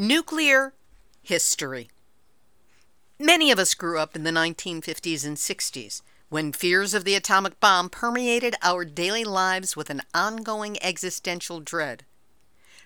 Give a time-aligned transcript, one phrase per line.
[0.00, 0.74] Nuclear
[1.24, 1.90] history.
[3.18, 7.58] Many of us grew up in the 1950s and 60s when fears of the atomic
[7.58, 12.04] bomb permeated our daily lives with an ongoing existential dread.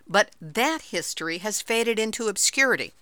[0.08, 2.94] But that history has faded into obscurity,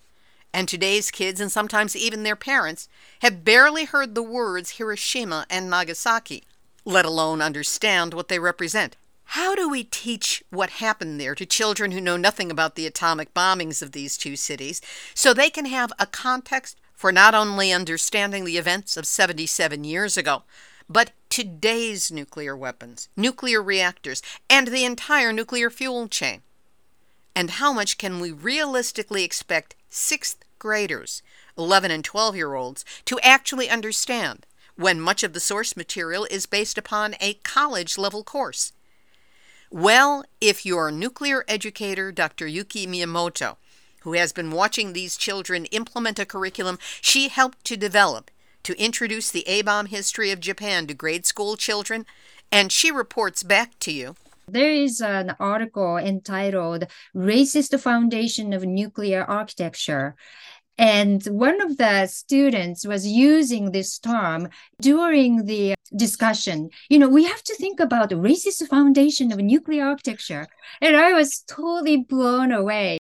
[0.53, 2.89] and today's kids, and sometimes even their parents,
[3.21, 6.43] have barely heard the words Hiroshima and Nagasaki,
[6.83, 8.97] let alone understand what they represent.
[9.35, 13.33] How do we teach what happened there to children who know nothing about the atomic
[13.33, 14.81] bombings of these two cities
[15.13, 20.17] so they can have a context for not only understanding the events of 77 years
[20.17, 20.43] ago,
[20.89, 26.41] but today's nuclear weapons, nuclear reactors, and the entire nuclear fuel chain?
[27.33, 31.23] And how much can we realistically expect sixth graders,
[31.57, 36.45] 11 and 12 year olds, to actually understand when much of the source material is
[36.45, 38.73] based upon a college level course?
[39.73, 42.45] Well, if your nuclear educator, Dr.
[42.45, 43.55] Yuki Miyamoto,
[44.01, 48.29] who has been watching these children implement a curriculum she helped to develop
[48.63, 52.05] to introduce the A bomb history of Japan to grade school children,
[52.51, 54.17] and she reports back to you.
[54.45, 60.15] There is an article entitled Racist Foundation of Nuclear Architecture.
[60.77, 66.69] And one of the students was using this term during the discussion.
[66.89, 70.47] You know, we have to think about the racist foundation of nuclear architecture.
[70.81, 72.97] And I was totally blown away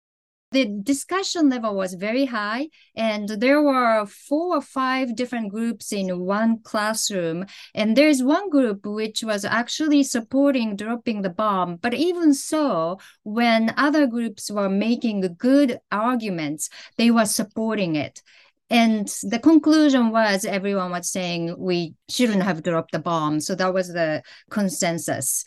[0.56, 6.22] the discussion level was very high and there were four or five different groups in
[6.22, 7.46] one classroom.
[7.74, 11.76] And there's one group which was actually supporting dropping the bomb.
[11.76, 18.22] But even so when other groups were making good arguments they were supporting it.
[18.70, 23.42] And the conclusion was everyone was saying we shouldn't have dropped the bomb.
[23.42, 25.44] So that was the consensus.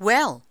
[0.00, 0.44] Well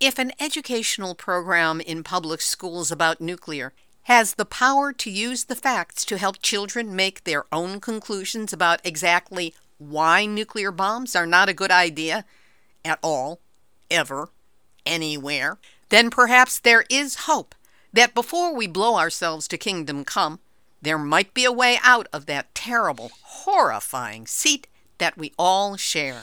[0.00, 3.72] if an educational program in public schools about nuclear
[4.04, 8.80] has the power to use the facts to help children make their own conclusions about
[8.84, 12.24] exactly why nuclear bombs are not a good idea
[12.84, 13.40] at all,
[13.90, 14.28] ever,
[14.84, 17.54] anywhere, then perhaps there is hope
[17.92, 20.38] that before we blow ourselves to kingdom come,
[20.80, 24.66] there might be a way out of that terrible, horrifying seat
[24.98, 26.22] that we all share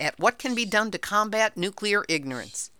[0.00, 2.70] at what can be done to combat nuclear ignorance.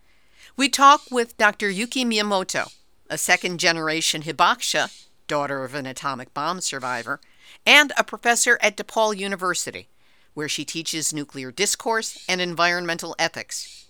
[0.57, 1.69] We talk with Dr.
[1.69, 2.73] Yuki Miyamoto,
[3.09, 7.21] a second generation Hibakusha, daughter of an atomic bomb survivor,
[7.65, 9.87] and a professor at DePaul University,
[10.33, 13.85] where she teaches nuclear discourse and environmental ethics.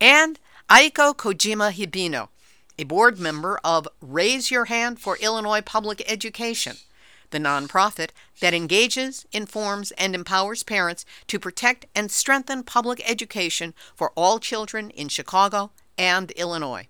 [0.00, 0.38] And
[0.68, 2.28] Aiko Kojima Hibino,
[2.78, 6.76] a board member of Raise Your Hand for Illinois Public Education,
[7.30, 8.10] the nonprofit
[8.40, 14.90] that engages, informs, and empowers parents to protect and strengthen public education for all children
[14.90, 16.88] in Chicago and Illinois.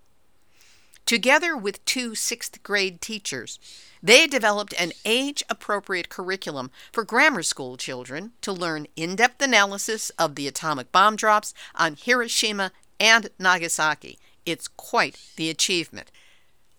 [1.05, 3.59] Together with two sixth grade teachers,
[4.03, 10.09] they developed an age appropriate curriculum for grammar school children to learn in depth analysis
[10.19, 14.19] of the atomic bomb drops on Hiroshima and Nagasaki.
[14.45, 16.11] It's quite the achievement.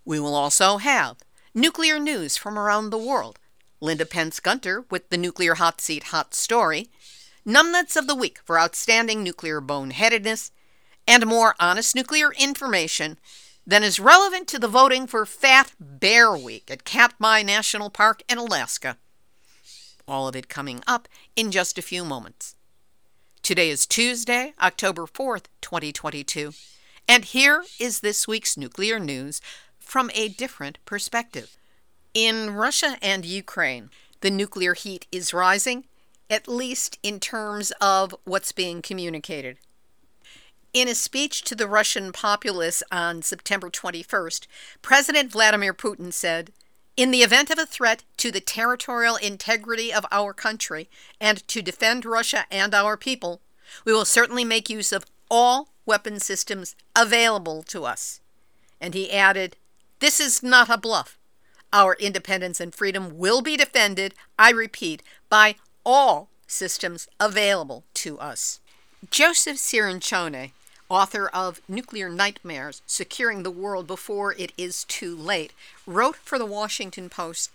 [0.04, 1.16] We will also have
[1.54, 3.38] nuclear news from around the world
[3.80, 6.88] Linda Pentz Gunter with the Nuclear Hot Seat Hot Story,
[7.46, 10.50] Numbnuts of the Week for outstanding nuclear boneheadedness,
[11.06, 13.19] and more honest nuclear information
[13.66, 18.38] than is relevant to the voting for Fat Bear Week at Katmai National Park in
[18.38, 18.96] Alaska.
[20.08, 22.56] All of it coming up in just a few moments.
[23.42, 26.52] Today is Tuesday, October 4th, 2022,
[27.06, 29.40] and here is this week's nuclear news
[29.78, 31.57] from a different perspective.
[32.20, 33.91] In Russia and Ukraine,
[34.23, 35.85] the nuclear heat is rising,
[36.29, 39.59] at least in terms of what's being communicated.
[40.73, 44.49] In a speech to the Russian populace on September 21st,
[44.82, 46.50] President Vladimir Putin said,
[46.97, 50.91] In the event of a threat to the territorial integrity of our country
[51.21, 53.43] and to defend Russia and our people,
[53.85, 58.21] we will certainly make use of all weapon systems available to us.
[58.81, 59.56] And he added,
[60.00, 61.18] This is not a bluff.
[61.73, 68.61] Our independence and freedom will be defended, I repeat, by all systems available to us.
[69.11, 70.53] Joseph Cirincione,
[70.88, 75.53] author of Nuclear Nightmares Securing the World Before It Is Too Late,
[75.87, 77.50] wrote for the Washington Post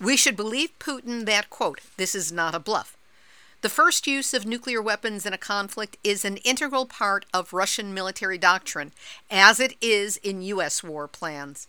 [0.00, 2.96] We should believe Putin that, quote, this is not a bluff.
[3.60, 7.92] The first use of nuclear weapons in a conflict is an integral part of Russian
[7.92, 8.92] military doctrine,
[9.30, 10.82] as it is in U.S.
[10.82, 11.66] war plans.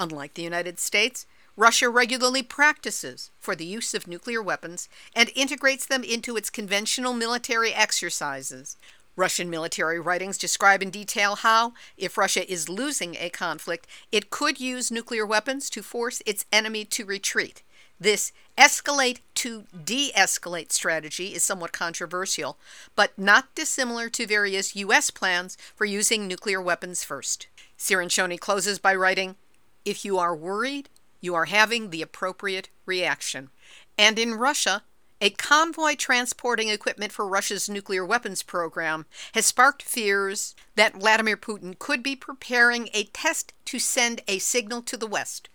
[0.00, 5.86] Unlike the United States, Russia regularly practices for the use of nuclear weapons and integrates
[5.86, 8.76] them into its conventional military exercises.
[9.16, 14.60] Russian military writings describe in detail how, if Russia is losing a conflict, it could
[14.60, 17.62] use nuclear weapons to force its enemy to retreat.
[17.98, 22.58] This escalate to de escalate strategy is somewhat controversial,
[22.94, 25.10] but not dissimilar to various U.S.
[25.10, 27.46] plans for using nuclear weapons first.
[27.78, 29.36] Cirincione closes by writing
[29.86, 30.90] If you are worried,
[31.26, 33.50] you are having the appropriate reaction.
[33.98, 34.84] And in Russia,
[35.20, 41.78] a convoy transporting equipment for Russia's nuclear weapons program has sparked fears that Vladimir Putin
[41.78, 45.50] could be preparing a test to send a signal to the West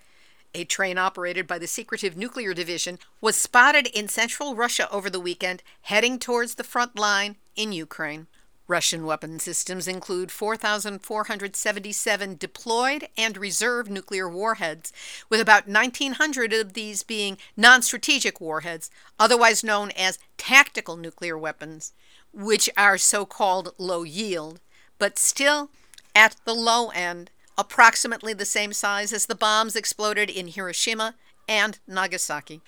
[0.54, 5.20] a train operated by the secretive nuclear division, was spotted in central Russia over the
[5.20, 8.28] weekend, heading towards the front line in Ukraine.
[8.72, 14.94] Russian weapon systems include 4,477 deployed and reserve nuclear warheads,
[15.30, 18.90] with about 1,900 of these being non strategic warheads,
[19.20, 21.92] otherwise known as tactical nuclear weapons,
[22.32, 24.62] which are so called low yield,
[24.98, 25.70] but still
[26.16, 31.16] at the low end approximately the same size as the bombs exploded in Hiroshima
[31.46, 32.62] and Nagasaki.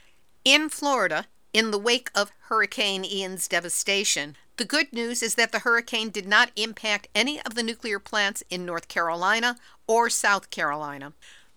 [0.44, 5.60] In Florida, in the wake of Hurricane Ian's devastation, the good news is that the
[5.60, 9.58] hurricane did not impact any of the nuclear plants in North Carolina
[9.88, 11.14] or South Carolina.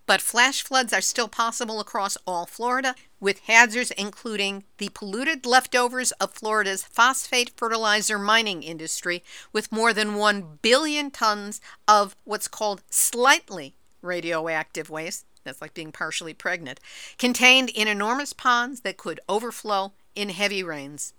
[0.07, 6.13] But flash floods are still possible across all Florida, with hazards including the polluted leftovers
[6.13, 12.83] of Florida's phosphate fertilizer mining industry, with more than 1 billion tons of what's called
[12.89, 16.79] slightly radioactive waste that's like being partially pregnant
[17.19, 21.13] contained in enormous ponds that could overflow in heavy rains.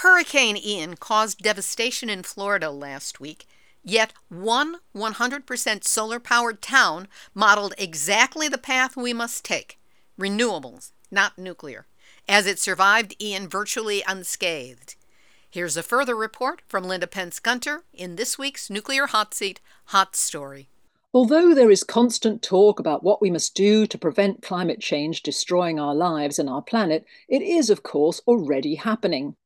[0.00, 3.46] Hurricane Ian caused devastation in Florida last week
[3.88, 9.78] Yet one 100% solar powered town modeled exactly the path we must take
[10.18, 11.86] renewables, not nuclear,
[12.28, 14.96] as it survived Ian virtually unscathed.
[15.48, 20.16] Here's a further report from Linda Pentz Gunter in this week's Nuclear Hot Seat Hot
[20.16, 20.68] Story.
[21.14, 25.78] Although there is constant talk about what we must do to prevent climate change destroying
[25.78, 29.36] our lives and our planet, it is, of course, already happening.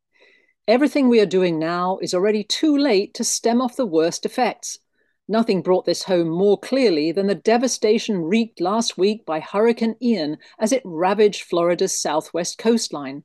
[0.70, 4.78] Everything we are doing now is already too late to stem off the worst effects.
[5.26, 10.38] Nothing brought this home more clearly than the devastation wreaked last week by Hurricane Ian
[10.61, 13.25] as it ravaged Florida's southwest coastline.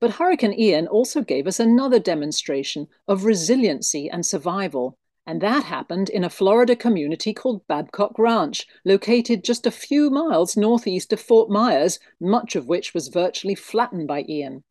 [0.00, 6.10] But Hurricane Ian also gave us another demonstration of resiliency and survival, and that happened
[6.10, 11.48] in a Florida community called Babcock Ranch, located just a few miles northeast of Fort
[11.48, 14.62] Myers, much of which was virtually flattened by Ian.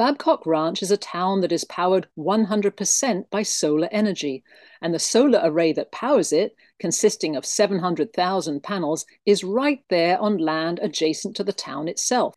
[0.00, 4.42] Babcock Ranch is a town that is powered 100% by solar energy,
[4.80, 10.38] and the solar array that powers it, consisting of 700,000 panels, is right there on
[10.38, 12.34] land adjacent to the town itself.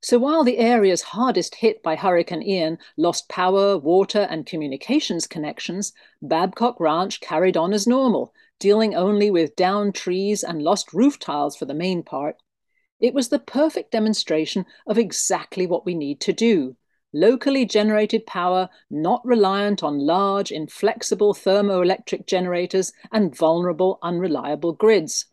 [0.00, 5.92] So while the areas hardest hit by Hurricane Ian lost power, water, and communications connections,
[6.22, 11.56] Babcock Ranch carried on as normal, dealing only with downed trees and lost roof tiles
[11.56, 12.36] for the main part.
[13.00, 16.76] It was the perfect demonstration of exactly what we need to do
[17.12, 25.26] locally generated power not reliant on large, inflexible thermoelectric generators and vulnerable, unreliable grids.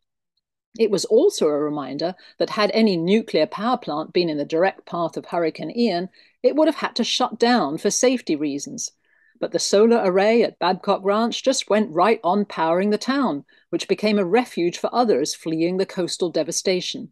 [0.80, 4.86] It was also a reminder that had any nuclear power plant been in the direct
[4.86, 6.10] path of Hurricane Ian,
[6.44, 8.92] it would have had to shut down for safety reasons.
[9.40, 13.88] But the solar array at Babcock Ranch just went right on powering the town, which
[13.88, 17.12] became a refuge for others fleeing the coastal devastation.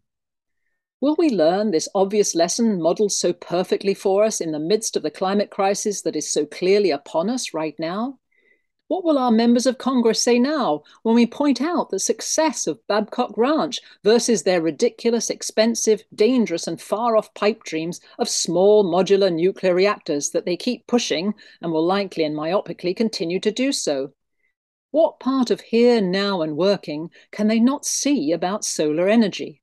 [0.98, 5.02] Will we learn this obvious lesson modeled so perfectly for us in the midst of
[5.02, 8.18] the climate crisis that is so clearly upon us right now?
[8.88, 12.86] What will our members of Congress say now when we point out the success of
[12.86, 19.30] Babcock Ranch versus their ridiculous, expensive, dangerous, and far off pipe dreams of small modular
[19.30, 24.14] nuclear reactors that they keep pushing and will likely and myopically continue to do so?
[24.92, 29.60] What part of here, now, and working can they not see about solar energy?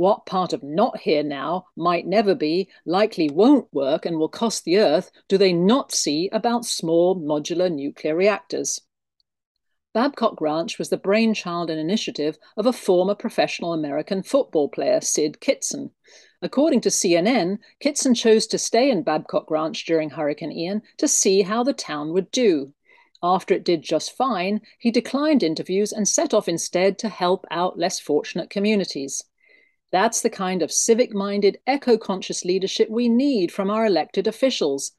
[0.00, 4.64] What part of not here now, might never be, likely won't work and will cost
[4.64, 8.80] the Earth do they not see about small modular nuclear reactors?
[9.92, 15.38] Babcock Ranch was the brainchild and initiative of a former professional American football player, Syd
[15.38, 15.90] Kitson.
[16.40, 21.42] According to CNN, Kitson chose to stay in Babcock Ranch during Hurricane Ian to see
[21.42, 22.72] how the town would do.
[23.22, 27.78] After it did just fine, he declined interviews and set off instead to help out
[27.78, 29.24] less fortunate communities.
[29.92, 34.92] That's the kind of civic minded, eco conscious leadership we need from our elected officials.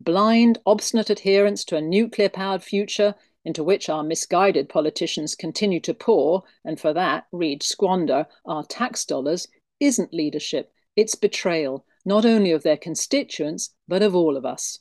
[0.00, 3.14] Blind, obstinate adherence to a nuclear powered future
[3.44, 9.04] into which our misguided politicians continue to pour, and for that, read squander, our tax
[9.04, 9.46] dollars,
[9.80, 10.72] isn't leadership.
[10.96, 14.78] It's betrayal, not only of their constituents, but of all of us.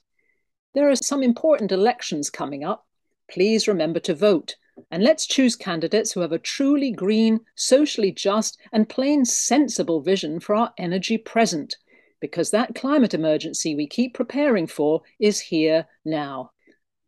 [0.73, 2.85] There are some important elections coming up.
[3.29, 4.55] Please remember to vote.
[4.91, 10.39] And let's choose candidates who have a truly green, socially just, and plain sensible vision
[10.39, 11.75] for our energy present,
[12.19, 16.51] because that climate emergency we keep preparing for is here now.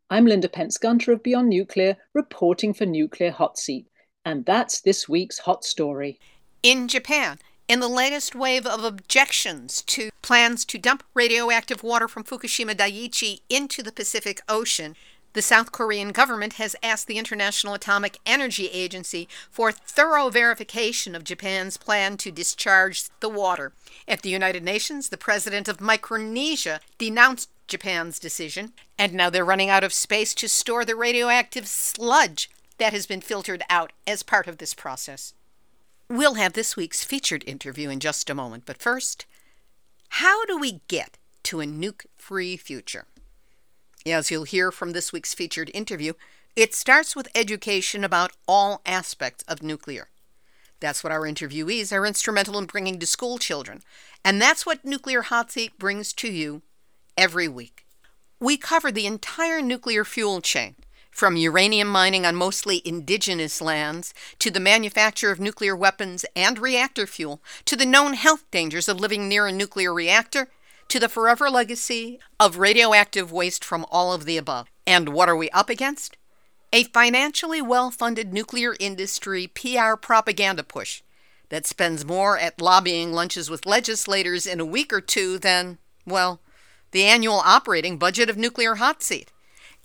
[0.09, 3.87] I'm Linda Pentz Gunter of Beyond Nuclear, reporting for Nuclear Hot Seat.
[4.25, 6.19] And that's this week's hot story.
[6.63, 12.23] In Japan, in the latest wave of objections to plans to dump radioactive water from
[12.23, 14.95] Fukushima Daiichi into the Pacific Ocean,
[15.33, 21.23] the South Korean government has asked the International Atomic Energy Agency for thorough verification of
[21.23, 23.73] Japan's plan to discharge the water.
[24.07, 29.69] At the United Nations, the president of Micronesia denounced Japan's decision, and now they're running
[29.69, 34.47] out of space to store the radioactive sludge that has been filtered out as part
[34.47, 35.33] of this process.
[36.09, 39.27] We'll have this week's featured interview in just a moment, but first,
[40.09, 43.05] how do we get to a nuke free future?
[44.05, 46.13] As you'll hear from this week's featured interview,
[46.55, 50.09] it starts with education about all aspects of nuclear.
[50.79, 53.81] That's what our interviewees are instrumental in bringing to school children,
[54.23, 56.61] and that's what Nuclear Hot Seat brings to you
[57.17, 57.85] every week.
[58.39, 60.75] We cover the entire nuclear fuel chain,
[61.11, 67.05] from uranium mining on mostly indigenous lands, to the manufacture of nuclear weapons and reactor
[67.05, 70.47] fuel, to the known health dangers of living near a nuclear reactor,
[70.89, 74.69] to the forever legacy of radioactive waste from all of the above.
[74.85, 76.17] And what are we up against?
[76.73, 81.01] A financially well funded nuclear industry PR propaganda push
[81.49, 86.41] that spends more at lobbying lunches with legislators in a week or two than, well,
[86.91, 89.31] the annual operating budget of Nuclear Hot Seat.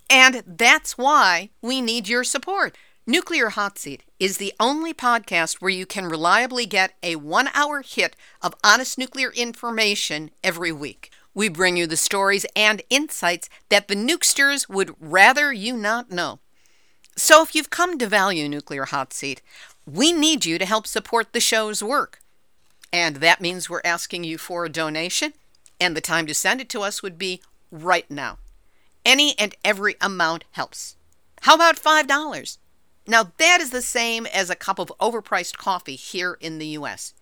[0.09, 2.77] And that's why we need your support.
[3.07, 7.83] Nuclear Hot Seat is the only podcast where you can reliably get a one hour
[7.83, 11.11] hit of honest nuclear information every week.
[11.35, 16.39] We bring you the stories and insights that the nukesters would rather you not know.
[17.15, 19.43] So if you've come to value Nuclear Hot Seat,
[19.85, 22.21] we need you to help support the show's work.
[22.91, 25.33] And that means we're asking you for a donation,
[25.79, 28.39] and the time to send it to us would be right now.
[29.05, 30.95] Any and every amount helps.
[31.41, 32.57] How about $5?
[33.07, 37.13] Now, that is the same as a cup of overpriced coffee here in the US.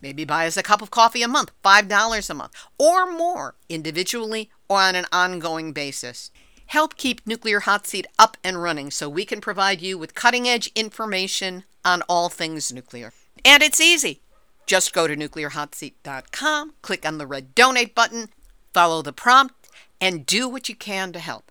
[0.00, 4.50] Maybe buy us a cup of coffee a month, $5 a month, or more, individually
[4.68, 6.30] or on an ongoing basis.
[6.66, 10.48] Help keep Nuclear Hot Seat up and running so we can provide you with cutting
[10.48, 13.12] edge information on all things nuclear.
[13.44, 14.20] And it's easy.
[14.66, 18.28] Just go to nuclearhotseat.com, click on the red donate button,
[18.74, 19.54] follow the prompt,
[20.00, 21.50] and do what you can to help.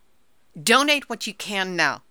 [0.61, 2.03] Donate what you can now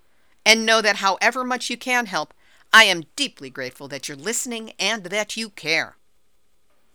[0.47, 2.33] and know that however much you can help,
[2.73, 5.97] I am deeply grateful that you're listening and that you care.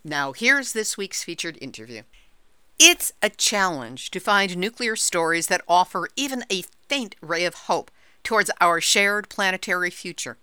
[0.05, 2.03] Now, here's this week's featured interview.
[2.79, 7.91] It's a challenge to find nuclear stories that offer even a faint ray of hope
[8.23, 10.37] towards our shared planetary future,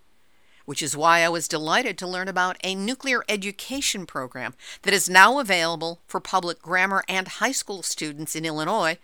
[0.66, 5.08] which is why I was delighted to learn about a nuclear education program that is
[5.08, 8.98] now available for public grammar and high school students in Illinois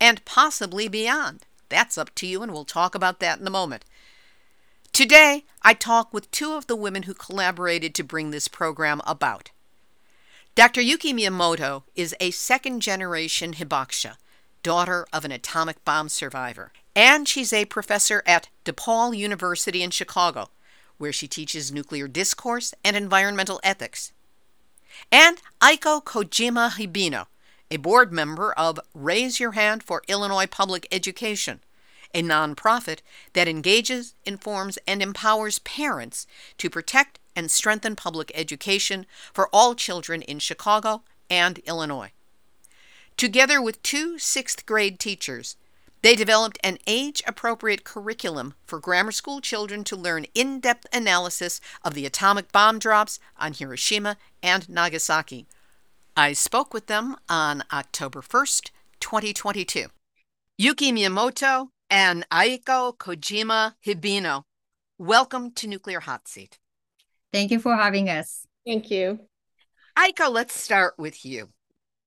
[0.00, 1.44] and possibly beyond.
[1.70, 3.84] That's up to you, and we'll talk about that in a moment.
[4.92, 9.50] Today, I talk with two of the women who collaborated to bring this program about.
[10.56, 10.80] Dr.
[10.80, 14.16] Yuki Miyamoto is a second generation Hibakusha,
[14.62, 20.50] daughter of an atomic bomb survivor, and she's a professor at DePaul University in Chicago,
[20.98, 24.12] where she teaches nuclear discourse and environmental ethics.
[25.10, 27.26] And Aiko Kojima Hibino
[27.70, 31.60] a board member of Raise Your Hand for Illinois Public Education,
[32.12, 32.98] a nonprofit
[33.34, 36.26] that engages, informs, and empowers parents
[36.58, 42.10] to protect and strengthen public education for all children in Chicago and Illinois.
[43.16, 45.56] Together with two sixth grade teachers,
[46.02, 51.60] They developed an age appropriate curriculum for grammar school children to learn in depth analysis
[51.84, 55.46] of the atomic bomb drops on Hiroshima and Nagasaki.
[56.20, 59.86] I spoke with them on October 1st, 2022.
[60.58, 64.42] Yuki Miyamoto and Aiko Kojima Hibino,
[64.98, 66.58] welcome to Nuclear Hot Seat.
[67.32, 68.46] Thank you for having us.
[68.66, 69.20] Thank you.
[69.98, 71.48] Aiko, let's start with you.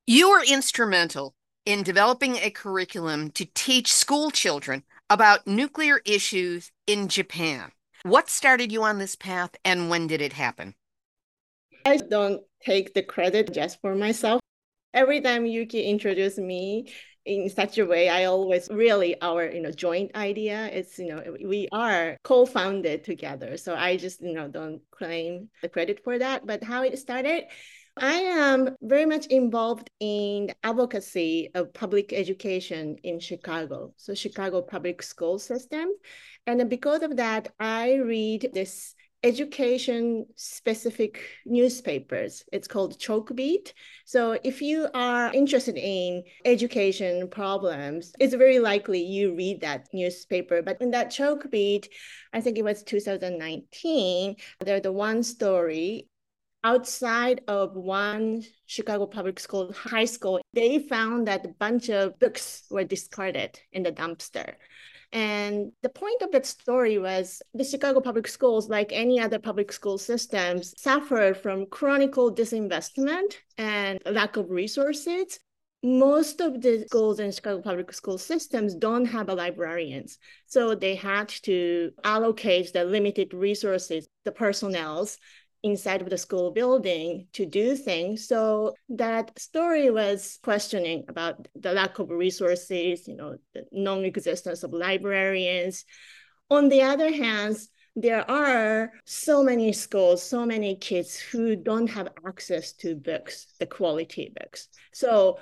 [0.05, 1.33] You were instrumental
[1.65, 7.71] in developing a curriculum to teach school children about nuclear issues in Japan.
[8.03, 10.75] What started you on this path and when did it happen?
[11.85, 14.39] I don't take the credit just for myself.
[14.93, 16.93] Every time Yuki introduced me
[17.25, 20.69] in such a way, I always really our you know joint idea.
[20.71, 25.69] It's you know we are co-founded together, so I just you know don't claim the
[25.69, 26.45] credit for that.
[26.45, 27.45] But how it started,
[27.97, 35.01] I am very much involved in advocacy of public education in Chicago, so Chicago public
[35.01, 35.89] school system.
[36.45, 42.43] And because of that, I read this education specific newspapers.
[42.51, 43.73] It's called Chalkbeat.
[44.05, 50.61] So if you are interested in education problems, it's very likely you read that newspaper.
[50.61, 51.87] But in that Chalkbeat,
[52.33, 56.07] I think it was 2019, there's the one story
[56.63, 62.63] outside of one Chicago public school high school, they found that a bunch of books
[62.69, 64.55] were discarded in the dumpster.
[65.13, 69.71] And the point of that story was the Chicago public schools, like any other public
[69.71, 75.39] school systems, suffered from chronic disinvestment and lack of resources.
[75.83, 80.17] Most of the schools in Chicago public school systems don't have a librarians.
[80.47, 85.19] So they had to allocate the limited resources, the personnels
[85.63, 88.27] inside of the school building to do things.
[88.27, 94.73] So that story was questioning about the lack of resources, you know, the non-existence of
[94.73, 95.85] librarians.
[96.49, 97.57] On the other hand,
[97.95, 103.65] there are so many schools, so many kids who don't have access to books, the
[103.65, 104.67] quality books.
[104.91, 105.39] So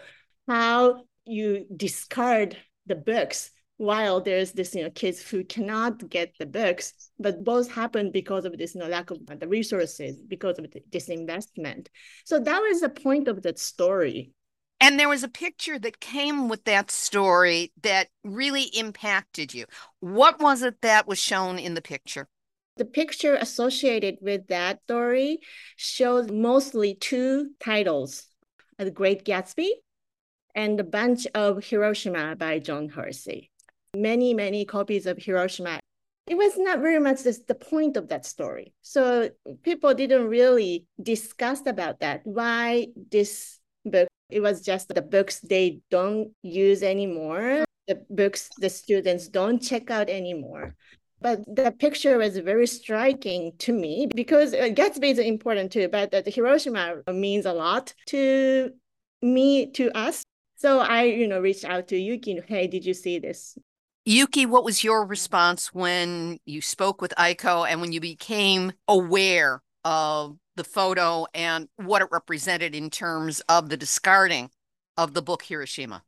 [0.48, 6.46] how you discard the books while there's this you know kids who cannot get the
[6.46, 10.70] books but both happen because of this you know lack of the resources because of
[10.70, 11.88] the disinvestment
[12.24, 14.32] so that was the point of that story.
[14.80, 19.66] And there was a picture that came with that story that really impacted you.
[20.00, 22.28] What was it that was shown in the picture?
[22.78, 25.40] The picture associated with that story
[25.76, 28.28] shows mostly two titles
[28.78, 29.70] the great gatsby
[30.56, 33.51] and a bunch of hiroshima by john hersey
[33.96, 35.80] many, many copies of Hiroshima.
[36.28, 38.74] It was not very much this, the point of that story.
[38.82, 39.30] So
[39.64, 42.22] people didn't really discuss about that.
[42.24, 44.08] Why this book?
[44.30, 47.66] It was just the books they don't use anymore.
[47.88, 50.76] The books the students don't check out anymore.
[51.20, 56.12] But the picture was very striking to me because uh, Gatsby is important too, but
[56.12, 58.72] the Hiroshima means a lot to
[59.22, 60.24] me, to us.
[60.56, 62.42] So I, you know, reached out to Yuki.
[62.48, 63.58] Hey, did you see this?
[64.06, 69.62] Yuki, what was your response when you spoke with Aiko and when you became aware
[69.86, 74.50] of the photo and what it represented in terms of the discarding
[74.98, 76.04] of the book Hiroshima?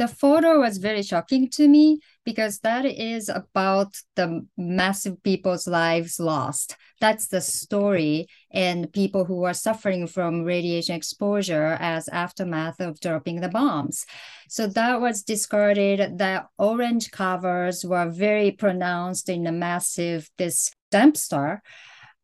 [0.00, 6.18] The photo was very shocking to me because that is about the massive people's lives
[6.18, 6.74] lost.
[7.02, 13.42] That's the story and people who are suffering from radiation exposure as aftermath of dropping
[13.42, 14.06] the bombs.
[14.48, 16.16] So that was discarded.
[16.16, 21.58] The orange covers were very pronounced in the massive this dumpster.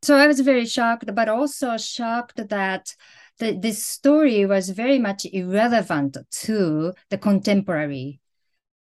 [0.00, 2.94] So I was very shocked, but also shocked that
[3.38, 8.20] this story was very much irrelevant to the contemporary.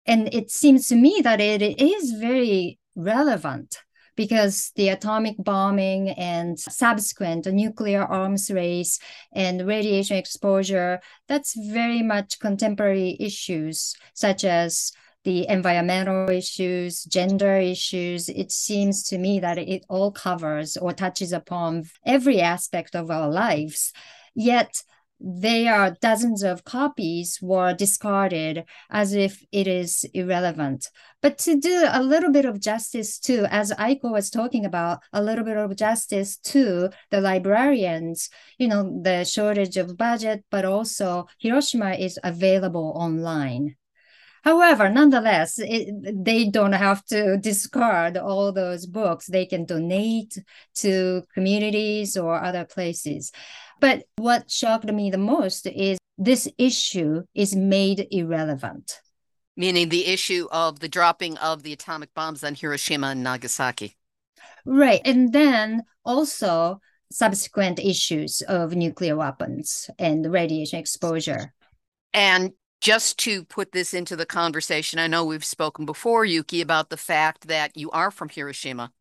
[0.06, 3.78] And it seems to me that it is very relevant
[4.16, 9.00] because the atomic bombing and subsequent nuclear arms race
[9.32, 14.92] and radiation exposure, that's very much contemporary issues, such as
[15.24, 18.30] the environmental issues, gender issues.
[18.30, 23.30] It seems to me that it all covers or touches upon every aspect of our
[23.30, 23.94] lives.
[24.36, 24.84] Yet
[25.26, 30.90] there are dozens of copies were discarded as if it is irrelevant.
[31.22, 35.24] But to do a little bit of justice too, as Aiko was talking about, a
[35.24, 41.28] little bit of justice to the librarians, you know, the shortage of budget, but also
[41.40, 43.78] Hiroshima is available online.
[44.44, 45.88] However, nonetheless, it,
[46.26, 49.28] they don't have to discard all those books.
[49.28, 50.38] They can donate
[50.76, 53.32] to communities or other places.
[53.84, 59.02] But what shocked me the most is this issue is made irrelevant.
[59.58, 63.98] Meaning the issue of the dropping of the atomic bombs on Hiroshima and Nagasaki.
[64.66, 65.02] Right.
[65.04, 66.80] And then also
[67.12, 71.54] subsequent issues of nuclear weapons and radiation exposure.
[72.14, 76.90] And just to put this into the conversation, I know we've spoken before, Yuki, about
[76.90, 78.94] the fact that you are from Hiroshima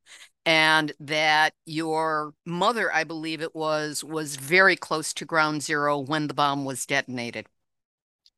[0.44, 6.26] and that your mother, I believe it was, was very close to ground zero when
[6.26, 7.46] the bomb was detonated.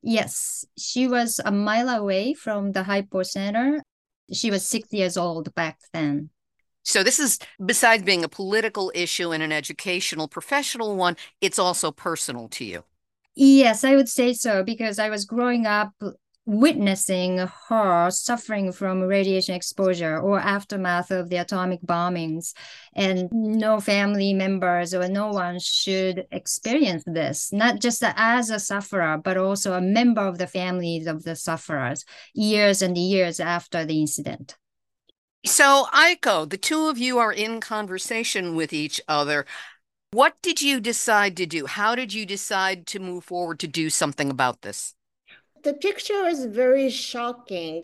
[0.03, 3.81] Yes, she was a mile away from the hypocenter.
[4.33, 6.31] She was six years old back then.
[6.83, 11.91] So this is besides being a political issue and an educational professional one, it's also
[11.91, 12.85] personal to you.
[13.35, 15.93] Yes, I would say so because I was growing up
[16.47, 22.53] witnessing her suffering from radiation exposure or aftermath of the atomic bombings.
[22.95, 29.19] And no family members or no one should experience this not just as a sufferer
[29.19, 32.05] but also a member of the families of the sufferers
[32.35, 34.57] years and years after the incident.
[35.47, 39.47] So aiko the two of you are in conversation with each other.
[40.11, 41.67] What did you decide to do?
[41.67, 44.95] How did you decide to move forward to do something about this
[45.65, 47.83] the picture is very shocking.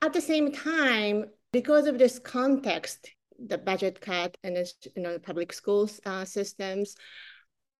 [0.00, 4.56] At the same time, because of this context, the budget cut and
[4.96, 6.96] you know the public schools uh, systems,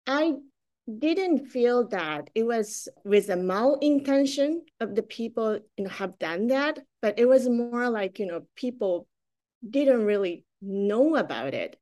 [0.07, 0.35] I
[0.99, 6.49] didn't feel that it was with a malintention of the people you know have done
[6.49, 9.07] that, but it was more like you know people
[9.69, 11.77] didn't really know about it.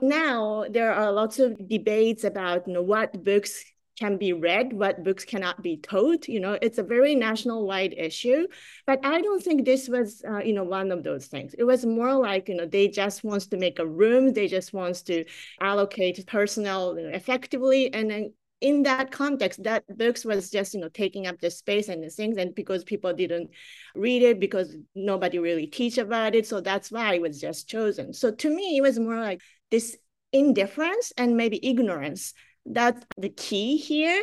[0.00, 3.64] Now there are lots of debates about you know what books
[3.98, 6.28] can be read, what books cannot be taught.
[6.28, 8.46] You know, it's a very national-wide issue.
[8.86, 11.54] But I don't think this was, uh, you know, one of those things.
[11.58, 14.32] It was more like, you know, they just wants to make a room.
[14.32, 15.24] They just wants to
[15.60, 17.92] allocate personnel effectively.
[17.92, 21.88] And then in that context, that books was just, you know, taking up the space
[21.88, 22.36] and the things.
[22.38, 23.50] And because people didn't
[23.94, 26.46] read it, because nobody really teach about it.
[26.46, 28.12] So that's why it was just chosen.
[28.12, 29.96] So to me, it was more like this
[30.32, 32.34] indifference and maybe ignorance
[32.66, 34.22] that's the key here.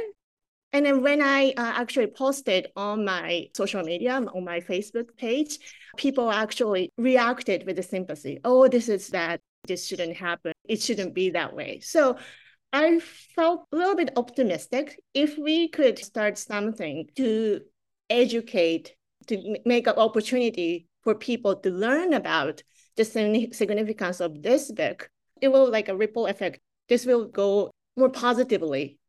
[0.73, 5.60] And then when I uh, actually posted on my social media, on my Facebook page,
[5.97, 8.39] people actually reacted with the sympathy.
[8.43, 9.39] Oh, this is that.
[9.67, 10.51] This shouldn't happen.
[10.67, 11.79] It shouldn't be that way.
[11.79, 12.17] So
[12.73, 12.99] I
[13.36, 17.62] felt a little bit optimistic if we could start something to
[18.10, 18.95] educate,
[19.27, 22.63] to make an opportunity for people to learn about
[22.97, 25.10] the significance of this book.
[25.39, 26.60] It will like a ripple effect.
[26.89, 28.99] This will go more positively.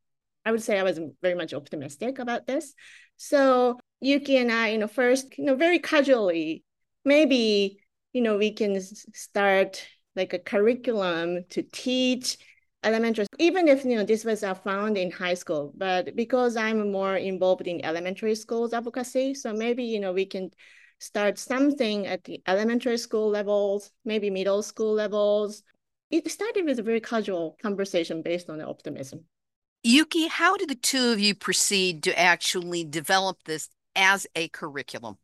[0.45, 2.75] I would say I was very much optimistic about this.
[3.17, 6.63] So Yuki and I, you know, first, you know, very casually,
[7.05, 7.79] maybe,
[8.13, 12.37] you know, we can start like a curriculum to teach
[12.83, 17.17] elementary, even if, you know, this was found in high school, but because I'm more
[17.17, 20.51] involved in elementary schools advocacy, so maybe, you know, we can
[20.99, 25.63] start something at the elementary school levels, maybe middle school levels,
[26.11, 29.25] it started with a very casual conversation based on optimism.
[29.83, 35.19] Yuki, how did the two of you proceed to actually develop this as a curriculum?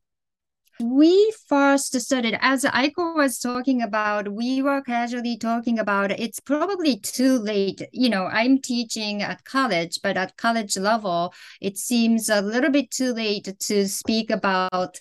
[0.81, 6.99] We first started, as Aiko was talking about, we were casually talking about it's probably
[6.99, 7.83] too late.
[7.93, 12.90] You know, I'm teaching at college, but at college level, it seems a little bit
[12.90, 14.99] too late to speak about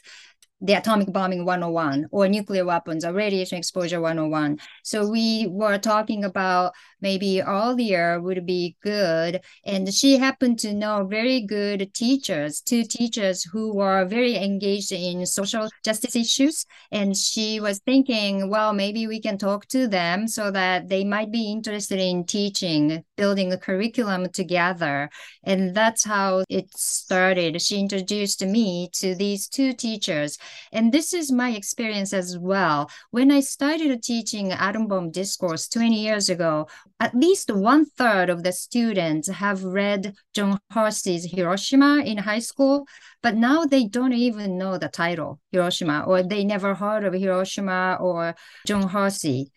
[0.62, 4.60] the atomic bombing 101 or nuclear weapons or radiation exposure 101.
[4.84, 9.42] So we were talking about maybe earlier would be good.
[9.66, 15.26] And she happened to know very good teachers, two teachers who were very engaged in
[15.26, 16.66] social justice issues.
[16.92, 21.32] And she was thinking, well, maybe we can talk to them so that they might
[21.32, 25.10] be interested in teaching, building a curriculum together.
[25.44, 27.62] And that's how it started.
[27.62, 30.38] She introduced me to these two teachers.
[30.72, 32.90] And this is my experience as well.
[33.12, 36.68] When I started teaching atom bomb discourse 20 years ago,
[37.00, 42.86] at least one third of the students have read John Hersey's Hiroshima in high school,
[43.24, 47.98] but now they don't even know the title, Hiroshima, or they never heard of Hiroshima
[48.00, 48.36] or
[48.68, 49.52] John Hersey.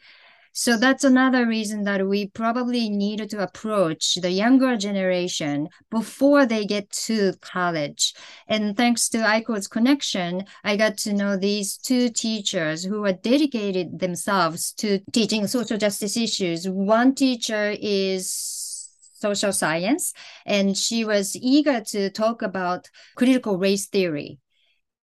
[0.54, 6.66] So that's another reason that we probably need to approach the younger generation before they
[6.66, 8.12] get to college.
[8.48, 13.98] And thanks to Aiko's connection, I got to know these two teachers who are dedicated
[13.98, 16.68] themselves to teaching social justice issues.
[16.68, 20.12] One teacher is social science,
[20.44, 24.38] and she was eager to talk about critical race theory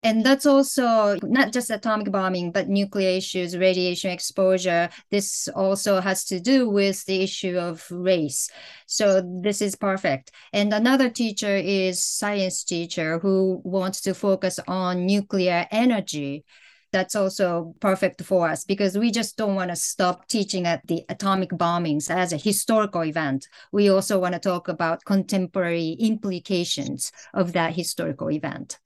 [0.04, 4.90] And that's also not just atomic bombing, but nuclear issues, radiation exposure.
[5.10, 8.48] This also has to do with the issue of race.
[8.86, 10.30] So this is perfect.
[10.52, 16.44] And another teacher is science teacher who wants to focus on nuclear energy
[16.92, 21.04] that's also perfect for us because we just don't want to stop teaching at the
[21.08, 23.46] atomic bombings as a historical event.
[23.72, 28.78] We also want to talk about contemporary implications of that historical event.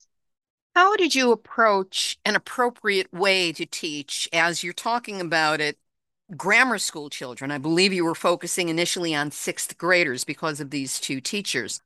[0.75, 5.77] How did you approach an appropriate way to teach as you're talking about it?
[6.35, 7.51] Grammar school children.
[7.51, 11.79] I believe you were focusing initially on sixth graders because of these two teachers.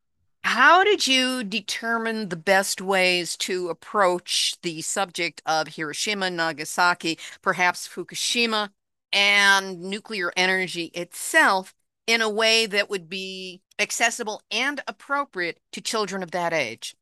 [0.45, 7.89] How did you determine the best ways to approach the subject of Hiroshima, Nagasaki, perhaps
[7.89, 8.69] Fukushima,
[9.11, 11.73] and nuclear energy itself
[12.05, 16.95] in a way that would be accessible and appropriate to children of that age?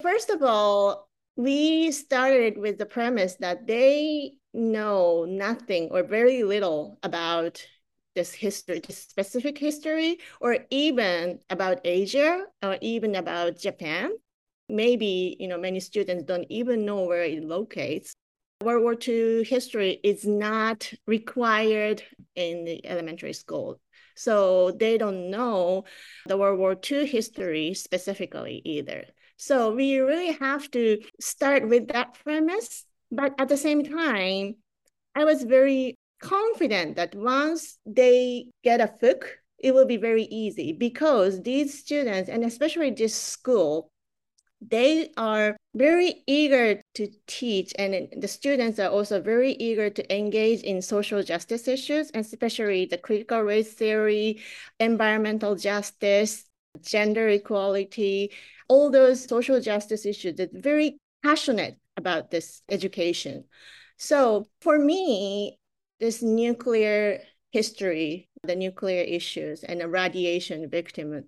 [0.00, 6.98] First of all, we started with the premise that they know nothing or very little
[7.02, 7.64] about
[8.14, 14.12] this history, this specific history, or even about Asia or even about Japan.
[14.68, 18.14] Maybe, you know, many students don't even know where it locates.
[18.62, 22.02] World War II history is not required
[22.34, 23.78] in the elementary school.
[24.16, 25.84] So they don't know
[26.26, 29.04] the World War II history specifically either.
[29.36, 32.84] So we really have to start with that premise.
[33.10, 34.56] But at the same time,
[35.14, 40.72] I was very confident that once they get a hook, it will be very easy
[40.72, 43.90] because these students, and especially this school,
[44.60, 50.62] they are very eager to teach and the students are also very eager to engage
[50.62, 54.40] in social justice issues and especially the critical race theory
[54.80, 56.46] environmental justice
[56.80, 58.30] gender equality
[58.68, 63.44] all those social justice issues that very passionate about this education.
[63.98, 65.58] So for me,
[66.00, 71.24] this nuclear history, the nuclear issues and the radiation victim,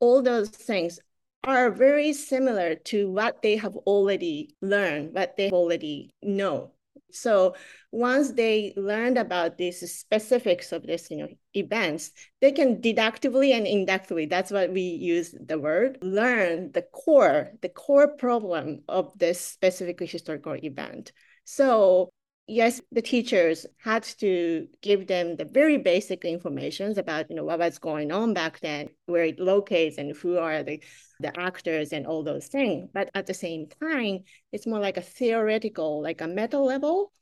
[0.00, 1.00] all those things
[1.44, 6.72] are very similar to what they have already learned, what they already know.
[7.14, 7.54] So
[7.92, 13.66] once they learned about these specifics of this, you know, events, they can deductively and
[13.66, 19.40] inductively, that's what we use the word, learn the core, the core problem of this
[19.40, 21.12] specific historical event.
[21.44, 22.12] So
[22.46, 27.58] yes, the teachers had to give them the very basic information about, you know, what
[27.58, 30.82] was going on back then, where it locates and who are the,
[31.20, 32.88] the actors and all those things.
[32.92, 34.20] But at the same time,
[34.52, 37.12] it's more like a theoretical, like a meta level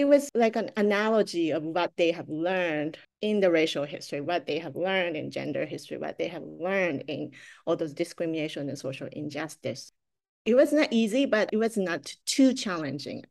[0.00, 4.46] it was like an analogy of what they have learned in the racial history, what
[4.46, 7.32] they have learned in gender history, what they have learned in
[7.66, 9.92] all those discrimination and social injustice.
[10.46, 13.24] It was not easy, but it was not too challenging.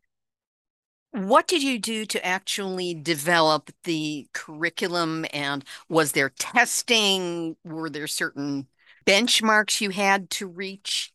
[1.11, 5.25] What did you do to actually develop the curriculum?
[5.33, 7.55] And was there testing?
[7.63, 8.67] Were there certain
[9.05, 11.11] benchmarks you had to reach?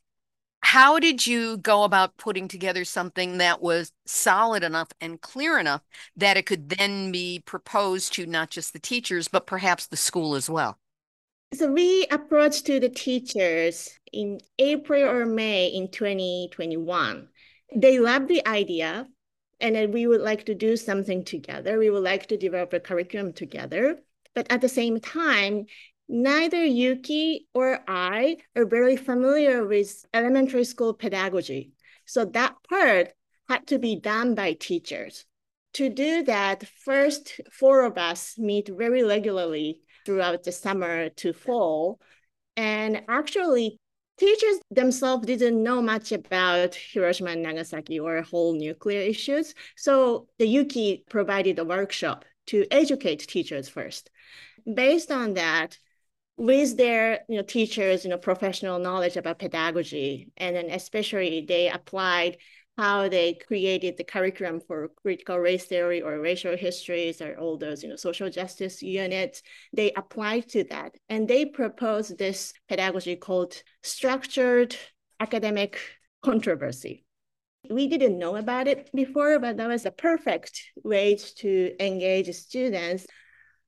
[0.64, 5.82] how did you go about putting together something that was solid enough and clear enough
[6.16, 10.34] that it could then be proposed to not just the teachers, but perhaps the school
[10.34, 10.78] as well?
[11.52, 17.28] So we approached to the teachers in April or May in 2021.
[17.76, 19.06] They loved the idea
[19.64, 21.78] and then we would like to do something together.
[21.78, 23.98] We would like to develop a curriculum together.
[24.34, 25.64] But at the same time,
[26.06, 31.72] neither Yuki or I are very familiar with elementary school pedagogy.
[32.04, 33.14] So that part
[33.48, 35.24] had to be done by teachers.
[35.74, 42.00] To do that, first four of us meet very regularly throughout the summer to fall.
[42.54, 43.80] And actually,
[44.18, 49.54] teachers themselves didn't know much about Hiroshima and Nagasaki or whole nuclear issues.
[49.76, 54.10] So the Yuki provided a workshop to educate teachers first.
[54.72, 55.78] Based on that,
[56.36, 61.68] with their you know teachers you know professional knowledge about pedagogy and then especially they
[61.68, 62.36] applied
[62.76, 67.82] how they created the curriculum for critical race theory or racial histories or all those
[67.82, 73.62] you know social justice units they applied to that and they proposed this pedagogy called
[73.82, 74.76] structured
[75.20, 75.78] academic
[76.22, 77.04] controversy
[77.70, 83.06] we didn't know about it before but that was a perfect way to engage students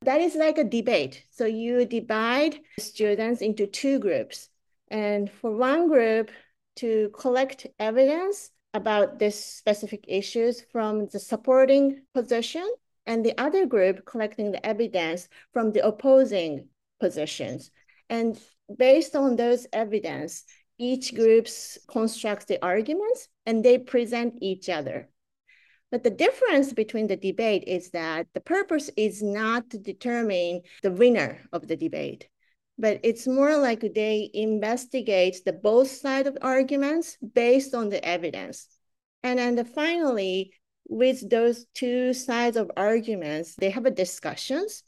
[0.03, 1.25] that is like a debate.
[1.31, 4.49] So you divide students into two groups.
[4.89, 6.31] And for one group
[6.77, 12.69] to collect evidence about this specific issues from the supporting position,
[13.07, 16.69] and the other group collecting the evidence from the opposing
[17.01, 17.71] positions.
[18.11, 18.39] And
[18.77, 20.45] based on those evidence,
[20.79, 25.09] each groups constructs the arguments and they present each other.
[25.91, 30.91] But the difference between the debate is that the purpose is not to determine the
[30.91, 32.29] winner of the debate,
[32.79, 38.69] but it's more like they investigate the both side of arguments based on the evidence.
[39.23, 40.53] And then the, finally,
[40.89, 44.83] with those two sides of arguments, they have a discussions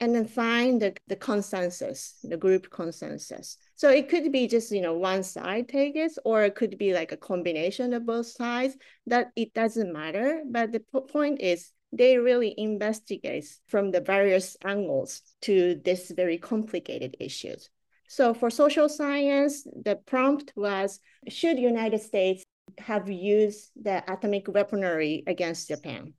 [0.00, 3.56] and then find the, the consensus, the group consensus.
[3.76, 6.92] So it could be just, you know, one side take it, or it could be
[6.92, 8.76] like a combination of both sides
[9.06, 10.42] that it doesn't matter.
[10.50, 17.16] But the point is they really investigate from the various angles to this very complicated
[17.20, 17.70] issues.
[18.08, 22.44] So for social science, the prompt was, should United States
[22.78, 26.14] have used the atomic weaponry against Japan?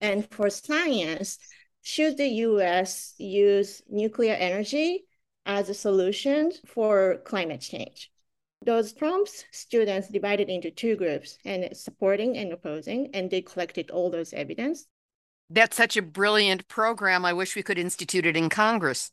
[0.00, 1.38] And for science,
[1.82, 5.04] should the US use nuclear energy
[5.44, 8.10] as a solution for climate change?
[8.64, 14.10] Those prompts, students divided into two groups and supporting and opposing, and they collected all
[14.10, 14.86] those evidence.
[15.50, 17.24] That's such a brilliant program.
[17.24, 19.10] I wish we could institute it in Congress.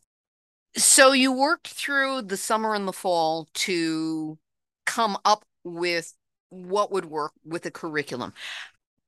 [0.77, 4.37] So you worked through the summer and the fall to
[4.85, 6.13] come up with
[6.49, 8.33] what would work with a curriculum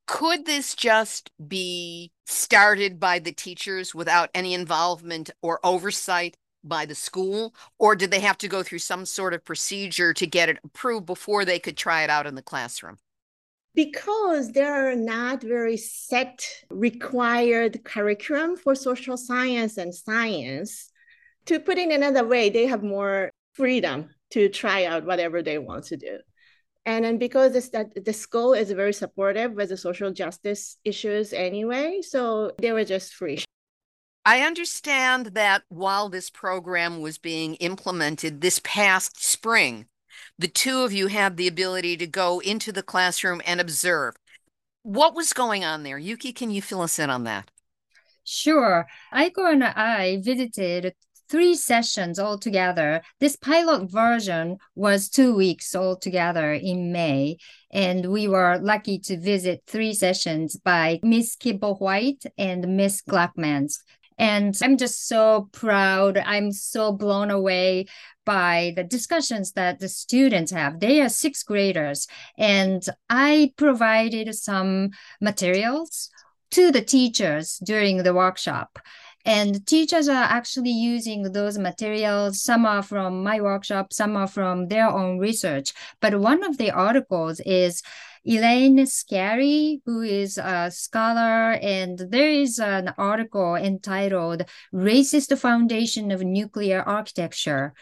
[0.06, 6.96] could this just be started by the teachers without any involvement or oversight by the
[6.96, 10.60] school or did they have to go through some sort of procedure to get it
[10.64, 12.98] approved before they could try it out in the classroom
[13.76, 20.92] because there are not very set required curriculum for social science and science
[21.46, 25.86] to put it another way they have more freedom to try out whatever they want
[25.86, 26.18] to do
[26.86, 31.32] and then because this, that the school is very supportive with the social justice issues
[31.32, 33.44] anyway, so they were just free.
[34.26, 39.86] I understand that while this program was being implemented this past spring,
[40.38, 44.16] the two of you had the ability to go into the classroom and observe.
[44.84, 45.98] What was going on there?
[45.98, 47.50] Yuki, can you fill us in on that?
[48.26, 48.86] Sure.
[49.14, 50.94] Aiko and I visited
[51.30, 53.02] three sessions altogether.
[53.20, 57.38] This pilot version was two weeks altogether in May.
[57.72, 63.80] And we were lucky to visit three sessions by Miss Kibblewhite and Miss Glackmans.
[64.18, 66.18] And I'm just so proud.
[66.18, 67.88] I'm so blown away
[68.26, 70.80] by the discussions that the students have.
[70.80, 76.10] They are sixth graders, and I provided some materials
[76.52, 78.80] to the teachers during the workshop.
[79.26, 82.44] And teachers are actually using those materials.
[82.44, 85.74] Some are from my workshop, some are from their own research.
[86.02, 87.82] But one of the articles is
[88.26, 96.22] Elaine Scarry, who is a scholar, and there is an article entitled Racist Foundation of
[96.22, 97.74] Nuclear Architecture.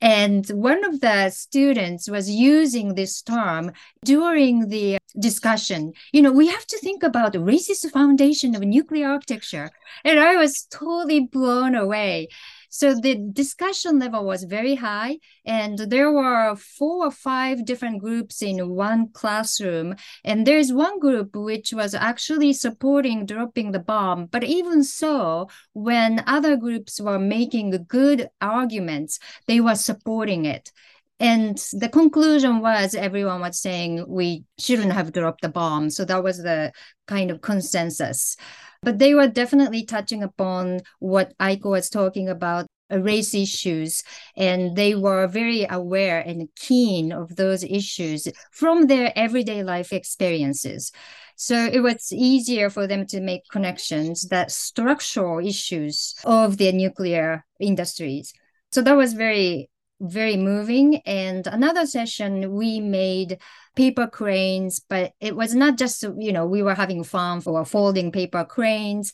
[0.00, 3.72] And one of the students was using this term
[4.04, 5.92] during the discussion.
[6.12, 9.70] You know, we have to think about the racist foundation of nuclear architecture.
[10.04, 12.28] And I was totally blown away.
[12.68, 18.42] So the discussion level was very high, and there were four or five different groups
[18.42, 19.94] in one classroom.
[20.24, 24.26] And there's one group which was actually supporting dropping the bomb.
[24.26, 30.72] But even so, when other groups were making good arguments, they were supporting it.
[31.20, 35.90] And the conclusion was everyone was saying we shouldn't have dropped the bomb.
[35.90, 36.72] So that was the
[37.06, 38.36] kind of consensus.
[38.82, 44.02] But they were definitely touching upon what Aiko was talking about uh, race issues.
[44.36, 50.92] And they were very aware and keen of those issues from their everyday life experiences.
[51.36, 57.44] So it was easier for them to make connections that structural issues of the nuclear
[57.60, 58.32] industries.
[58.72, 60.96] So that was very very moving.
[61.06, 63.38] And another session, we made
[63.76, 68.12] paper cranes, but it was not just, you know, we were having fun for folding
[68.12, 69.12] paper cranes.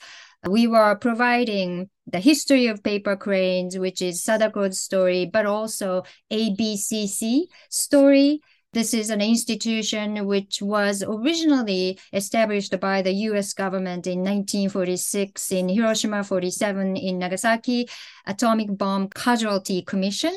[0.48, 7.44] We were providing the history of paper cranes, which is Sadako's story, but also ABCC
[7.70, 8.40] story.
[8.74, 15.68] This is an institution which was originally established by the US government in 1946 in
[15.68, 17.88] Hiroshima, 47 in Nagasaki,
[18.26, 20.34] Atomic Bomb Casualty Commission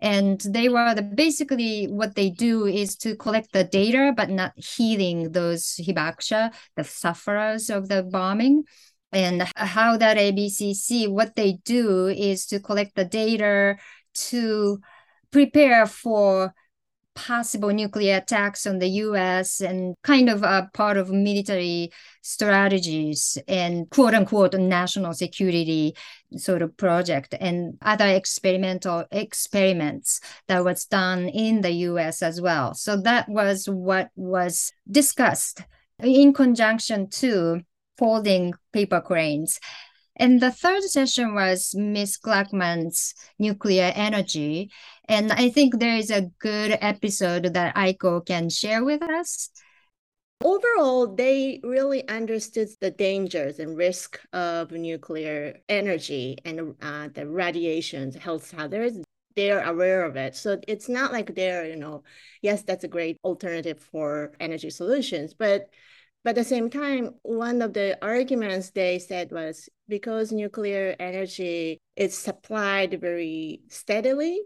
[0.00, 4.52] and they were the, basically what they do is to collect the data but not
[4.56, 8.64] healing those hibakusha the sufferers of the bombing.
[9.12, 13.76] And how that abcc what they do is to collect the data
[14.30, 14.78] to
[15.30, 16.54] prepare for
[17.14, 21.90] possible nuclear attacks on the US and kind of a part of military
[22.22, 25.94] strategies and quote unquote national security
[26.36, 32.74] sort of project and other experimental experiments that was done in the US as well.
[32.74, 35.62] So that was what was discussed
[36.02, 37.60] in conjunction to
[37.96, 39.60] folding paper cranes.
[40.16, 44.70] And the third session was Miss Glackman's nuclear energy.
[45.08, 49.50] And I think there is a good episode that Aiko can share with us.
[50.42, 58.14] Overall, they really understood the dangers and risk of nuclear energy and uh, the radiations,
[58.16, 58.98] health hazards.
[59.36, 60.36] They're aware of it.
[60.36, 62.02] So it's not like they're, you know,
[62.42, 65.70] yes, that's a great alternative for energy solutions, but
[66.24, 71.78] but at the same time, one of the arguments they said was because nuclear energy
[71.96, 74.40] is supplied very steadily,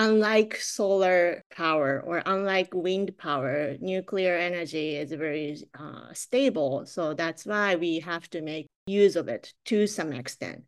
[0.00, 6.86] unlike solar power or unlike wind power, nuclear energy is very uh, stable.
[6.86, 10.62] So that's why we have to make use of it to some extent.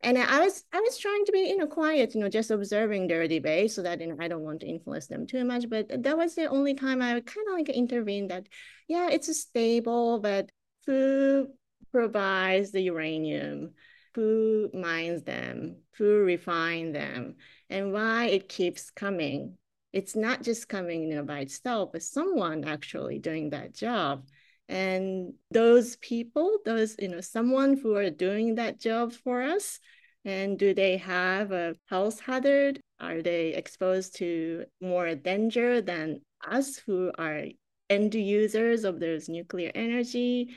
[0.00, 3.08] And I was I was trying to be you know quiet, you know, just observing
[3.08, 5.68] their debate so that you know I don't want to influence them too much.
[5.68, 8.46] But that was the only time I kind of like intervened that,
[8.88, 10.50] yeah, it's stable, but
[10.86, 11.48] who
[11.92, 13.74] provides the uranium?
[14.14, 15.82] Who mines them?
[15.98, 17.36] Who refine them?
[17.70, 19.56] And why it keeps coming?
[19.92, 24.26] It's not just coming you know by itself, but someone actually doing that job.
[24.68, 29.80] And those people those you know someone who are doing that job for us
[30.24, 32.80] and do they have a health hazard?
[33.00, 37.44] Are they exposed to more danger than us who are
[37.88, 40.56] end users of those nuclear energy?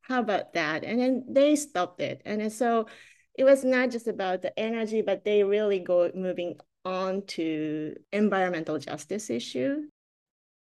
[0.00, 0.84] How about that?
[0.84, 2.22] And then they stopped it.
[2.24, 2.86] And so
[3.36, 8.78] it was not just about the energy but they really go moving on to environmental
[8.78, 9.82] justice issue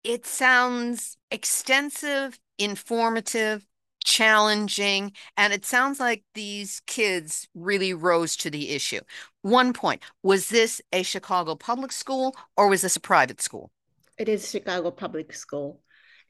[0.04, 3.66] it sounds extensive informative,
[4.04, 9.00] challenging, and it sounds like these kids really rose to the issue.
[9.42, 13.70] One point was this a Chicago public school or was this a private school?
[14.18, 15.80] It is Chicago public school.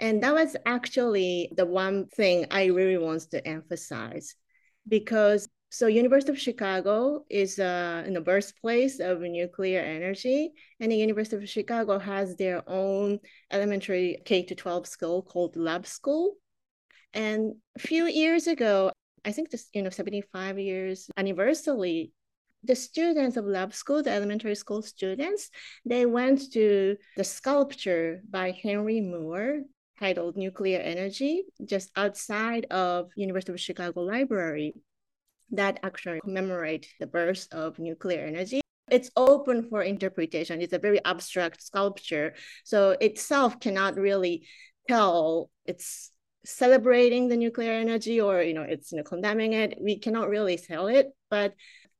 [0.01, 4.35] And that was actually the one thing I really want to emphasize
[4.89, 11.35] because so University of Chicago is uh, the birthplace of nuclear energy, and the University
[11.35, 13.19] of Chicago has their own
[13.51, 16.37] elementary K to 12 school called Lab School.
[17.13, 18.93] And a few years ago,
[19.25, 22.13] I think this you know 75 years anniversary,
[22.63, 25.51] the students of Lab School, the elementary school students,
[25.85, 29.63] they went to the sculpture by Henry Moore
[29.99, 34.75] titled Nuclear Energy just outside of University of Chicago Library
[35.51, 38.61] that actually commemorate the birth of nuclear energy.
[38.91, 40.61] It's open for interpretation.
[40.61, 42.35] It's a very abstract sculpture.
[42.65, 44.47] So itself cannot really
[44.89, 46.11] tell it's
[46.45, 49.79] celebrating the nuclear energy or you know it's you know condemning it.
[49.81, 51.13] We cannot really tell it.
[51.31, 51.55] But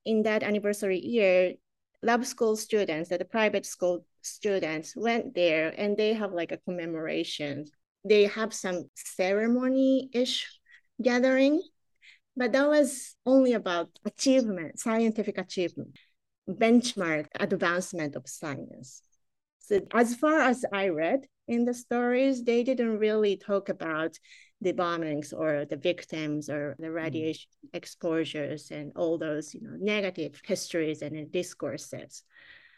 [0.05, 1.55] in that anniversary year,
[2.03, 6.59] lab school students, that the private school students went there and they have like a
[6.59, 7.65] commemoration.
[8.05, 10.47] They have some ceremony-ish
[11.01, 11.63] gathering
[12.37, 15.97] but that was only about achievement, scientific achievement,
[16.49, 19.03] benchmark advancement of science.
[19.61, 24.19] So as far as I read in the stories, they didn't really talk about
[24.61, 26.95] the bombings or the victims or the mm.
[26.95, 32.25] radiation exposures and all those you know negative histories and discourses.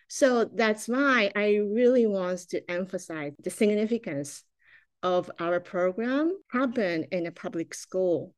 [0.09, 4.45] So that's why I really want to emphasize the significance
[5.03, 8.33] of our program happen in a public school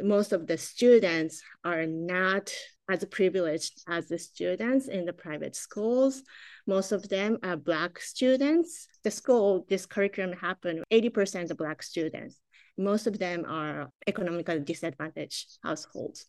[0.00, 2.52] most of the students are not
[2.90, 6.22] as privileged as the students in the private schools.
[6.66, 8.88] Most of them are Black students.
[9.04, 12.40] The school, this curriculum happened, 80% of Black students.
[12.76, 16.26] Most of them are economically disadvantaged households.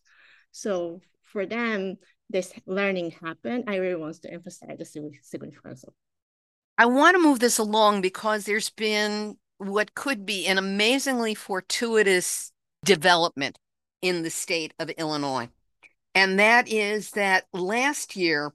[0.52, 1.96] So for them,
[2.28, 3.64] this learning happened.
[3.68, 5.94] I really want to emphasize the significance of
[6.78, 12.52] I want to move this along because there's been what could be an amazingly fortuitous
[12.84, 13.58] development
[14.02, 15.48] in the state of Illinois.
[16.14, 18.52] And that is that last year,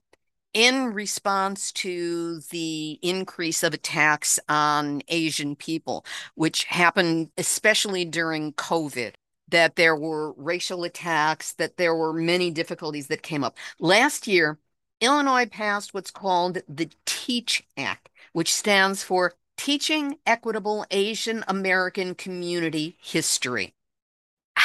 [0.54, 6.06] in response to the increase of attacks on Asian people,
[6.36, 9.14] which happened especially during COVID,
[9.50, 13.58] that there were racial attacks, that there were many difficulties that came up.
[13.80, 14.58] Last year,
[15.02, 22.98] Illinois passed what's called the TEACH Act, which stands for Teaching Equitable Asian American Community
[23.02, 23.74] History.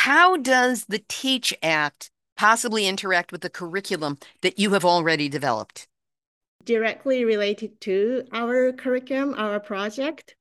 [0.05, 5.87] How does the TEACH Act possibly interact with the curriculum that you have already developed?
[6.65, 10.37] directly related to our curriculum, our project.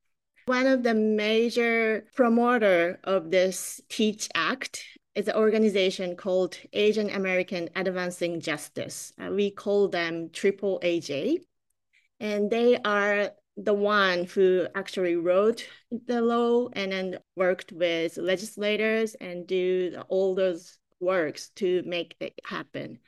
[0.46, 4.84] One of the major promoter of this Teach Act
[5.16, 9.14] is an organization called Asian American Advancing Justice.
[9.20, 11.38] Uh, we call them Triple AJ.
[12.20, 13.32] And they are
[13.64, 15.68] the one who actually wrote
[16.08, 22.34] the law and then worked with legislators and do all those works to make it
[22.46, 23.00] happen.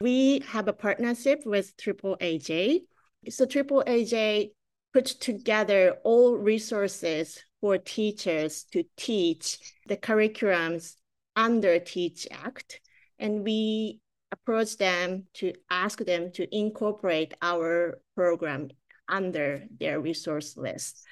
[0.00, 2.80] We have a partnership with Triple AJ.
[3.28, 4.50] So Triple AJ
[4.92, 10.96] put together all resources for teachers to teach the curriculums
[11.36, 12.80] under Teach Act.
[13.20, 14.00] And we
[14.32, 18.70] approach them to ask them to incorporate our program
[19.12, 21.04] under their resource list.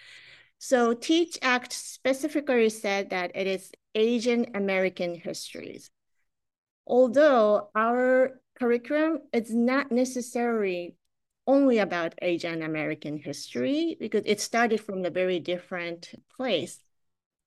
[0.58, 5.90] So Teach Act specifically said that it is Asian American histories.
[6.86, 10.96] Although our curriculum is not necessarily
[11.46, 16.78] only about Asian American history because it started from a very different place.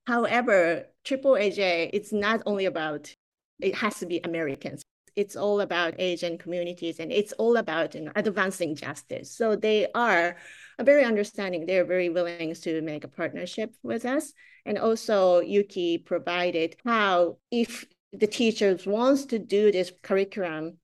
[0.06, 3.16] However, Triple AJ, it's not only about,
[3.62, 4.84] it has to be Americans
[5.16, 9.36] it's all about Asian communities and it's all about you know, advancing justice.
[9.36, 10.38] So they are
[10.82, 11.66] very understanding.
[11.66, 14.34] They're very willing to make a partnership with us.
[14.66, 20.78] And also Yuki provided how if the teachers wants to do this curriculum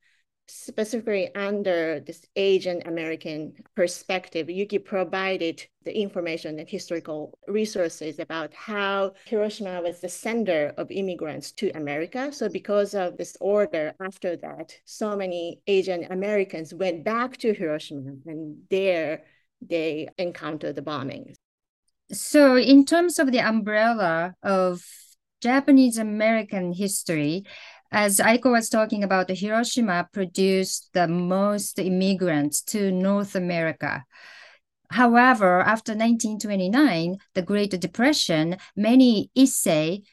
[0.49, 9.13] specifically under this Asian American perspective, Yuki provided the information and historical resources about how
[9.25, 12.31] Hiroshima was the center of immigrants to America.
[12.33, 18.13] So because of this order after that, so many Asian Americans went back to Hiroshima
[18.25, 19.23] and there
[19.61, 21.35] they encountered the bombings.
[22.11, 24.81] So in terms of the umbrella of
[25.41, 27.45] Japanese American history,
[27.91, 34.05] as Aiko was talking about, Hiroshima produced the most immigrants to North America.
[34.91, 40.03] However, after 1929, the Great Depression, many Issei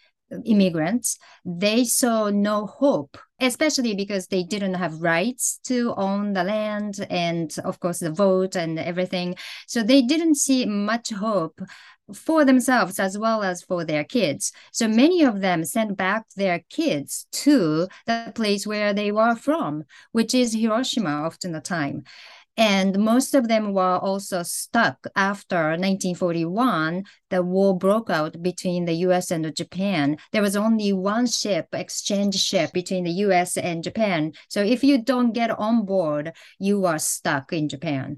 [0.44, 7.06] immigrants, they saw no hope, especially because they didn't have rights to own the land
[7.10, 9.36] and, of course, the vote and everything.
[9.66, 11.60] So they didn't see much hope
[12.14, 14.52] for themselves as well as for their kids.
[14.72, 19.84] So many of them sent back their kids to the place where they were from,
[20.12, 22.04] which is Hiroshima often the time.
[22.58, 27.04] And most of them were also stuck after 1941.
[27.28, 30.16] The war broke out between the US and Japan.
[30.32, 34.32] There was only one ship, exchange ship between the US and Japan.
[34.48, 38.16] So if you don't get on board, you are stuck in Japan.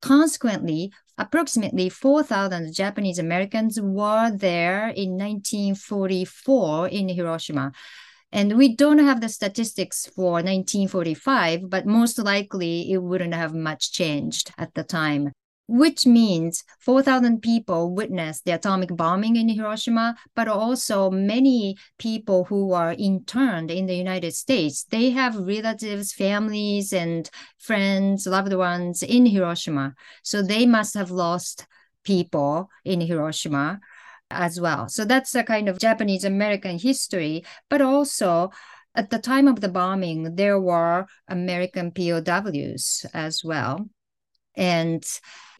[0.00, 7.72] Consequently, approximately 4,000 Japanese Americans were there in 1944 in Hiroshima.
[8.32, 13.92] And we don't have the statistics for 1945, but most likely it wouldn't have much
[13.92, 15.32] changed at the time
[15.68, 22.72] which means 4,000 people witnessed the atomic bombing in Hiroshima, but also many people who
[22.72, 24.84] are interned in the United States.
[24.84, 29.94] They have relatives, families, and friends, loved ones in Hiroshima.
[30.22, 31.66] So they must have lost
[32.04, 33.80] people in Hiroshima
[34.30, 34.88] as well.
[34.88, 38.50] So that's a kind of Japanese American history, but also
[38.94, 43.88] at the time of the bombing, there were American POWs as well.
[44.56, 45.04] And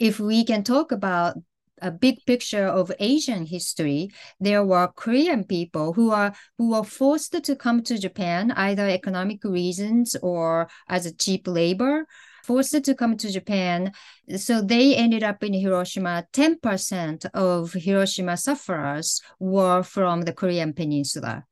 [0.00, 1.36] if we can talk about
[1.82, 7.44] a big picture of Asian history, there were Korean people who are who were forced
[7.44, 12.06] to come to Japan, either economic reasons or as a cheap labor,
[12.44, 13.92] forced to come to Japan.
[14.36, 16.26] So they ended up in Hiroshima.
[16.32, 21.44] 10% of Hiroshima sufferers were from the Korean Peninsula.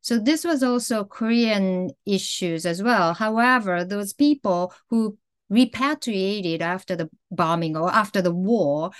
[0.00, 3.14] So this was also Korean issues as well.
[3.14, 5.18] However, those people who
[5.50, 8.90] repatriated after the bombing or after the war,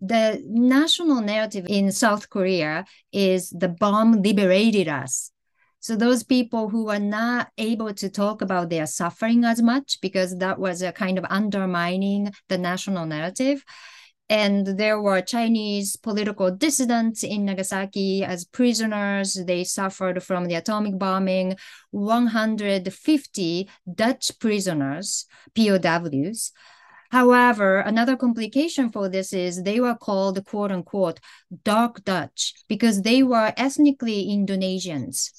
[0.00, 5.30] the national narrative in South Korea is the bomb liberated us.
[5.80, 10.38] So those people who were not able to talk about their suffering as much because
[10.38, 13.64] that was a kind of undermining the national narrative
[14.28, 19.34] and there were Chinese political dissidents in Nagasaki as prisoners.
[19.34, 21.56] They suffered from the atomic bombing.
[21.90, 26.52] 150 Dutch prisoners, POWs.
[27.10, 31.20] However, another complication for this is they were called quote unquote
[31.62, 35.30] dark Dutch because they were ethnically Indonesians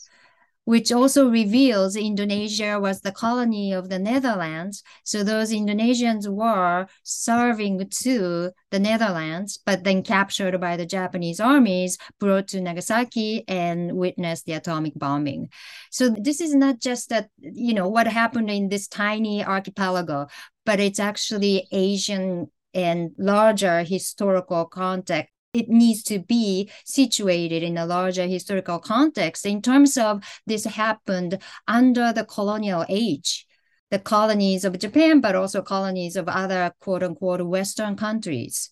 [0.65, 4.83] which also reveals Indonesia was the colony of the Netherlands.
[5.03, 11.97] So those Indonesians were serving to the Netherlands, but then captured by the Japanese armies,
[12.19, 15.49] brought to Nagasaki and witnessed the atomic bombing.
[15.91, 20.27] So this is not just that, you know, what happened in this tiny archipelago,
[20.65, 27.85] but it's actually Asian and larger historical context it needs to be situated in a
[27.85, 31.37] larger historical context in terms of this happened
[31.67, 33.45] under the colonial age
[33.93, 38.71] the colonies of japan but also colonies of other quote unquote western countries.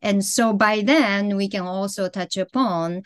[0.00, 3.02] And so by then we can also touch upon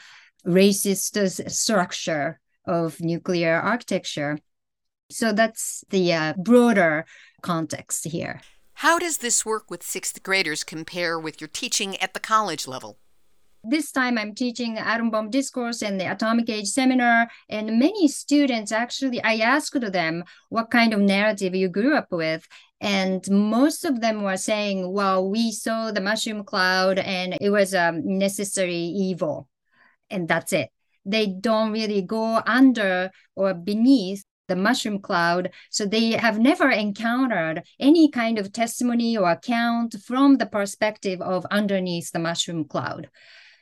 [0.46, 4.38] racist structure of nuclear architecture.
[5.10, 7.06] So that's the uh, broader
[7.42, 8.40] context here.
[8.74, 12.98] How does this work with sixth graders compare with your teaching at the college level
[13.64, 17.28] this time I'm teaching atom bomb discourse and the atomic age seminar.
[17.48, 22.46] And many students actually, I asked them what kind of narrative you grew up with.
[22.80, 27.74] And most of them were saying, well, we saw the mushroom cloud and it was
[27.74, 29.48] a necessary evil.
[30.10, 30.70] And that's it.
[31.04, 35.50] They don't really go under or beneath the mushroom cloud.
[35.70, 41.46] So they have never encountered any kind of testimony or account from the perspective of
[41.50, 43.08] underneath the mushroom cloud.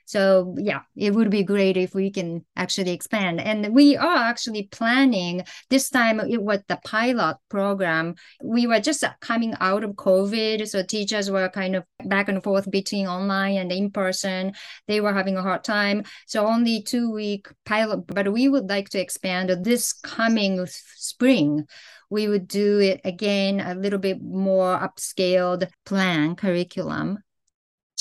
[0.06, 3.40] So yeah, it would be great if we can actually expand.
[3.40, 8.14] And we are actually planning this time it was the pilot program.
[8.42, 10.66] We were just coming out of COVID.
[10.68, 14.52] So teachers were kind of back and forth between online and in person.
[14.86, 16.04] They were having a hard time.
[16.26, 21.66] So only two week pilot, but we would like to expand this coming spring
[22.08, 27.18] we would do it again a little bit more upscaled plan curriculum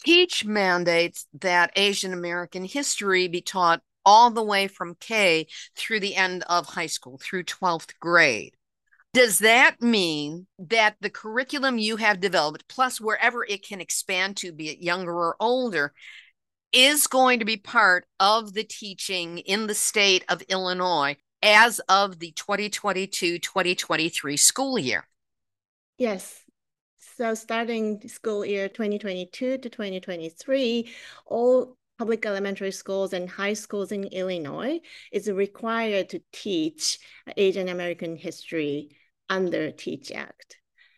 [0.05, 6.15] Teach mandates that Asian American history be taught all the way from K through the
[6.15, 8.55] end of high school, through 12th grade.
[9.15, 14.51] Does that mean that the curriculum you have developed, plus wherever it can expand to,
[14.51, 15.93] be it younger or older,
[16.71, 22.19] is going to be part of the teaching in the state of Illinois as of
[22.19, 25.07] the 2022 2023 school year?
[25.97, 26.44] Yes,
[27.15, 30.89] so starting school year 2022 to 2023,
[31.25, 34.79] all public elementary schools and high schools in Illinois
[35.13, 36.99] is required to teach
[37.37, 38.89] Asian American history
[39.29, 40.57] under Teach Act.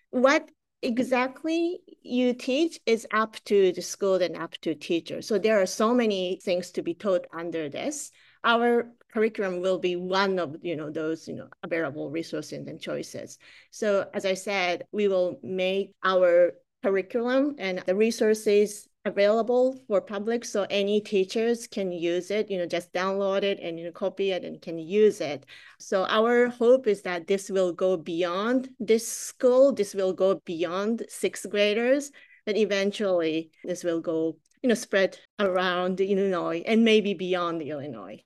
[0.09, 0.49] What
[0.81, 5.27] exactly you teach is up to the school and up to teachers.
[5.27, 8.11] So there are so many things to be taught under this.
[8.43, 13.39] Our curriculum will be one of you know those you know available resources and choices.
[13.71, 16.53] So as I said, we will make our
[16.83, 22.67] curriculum and the resources available for public so any teachers can use it you know
[22.67, 25.45] just download it and you know copy it and can use it
[25.79, 31.03] so our hope is that this will go beyond this school this will go beyond
[31.07, 32.11] sixth graders
[32.45, 38.21] that eventually this will go you know spread around illinois and maybe beyond illinois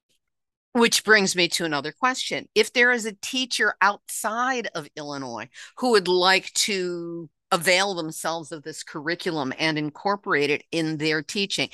[0.74, 2.48] which brings me to another question.
[2.56, 8.64] If there is a teacher outside of Illinois who would like to avail themselves of
[8.64, 11.70] this curriculum and incorporate it in their teaching,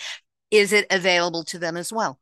[0.50, 2.20] is it available to them as well?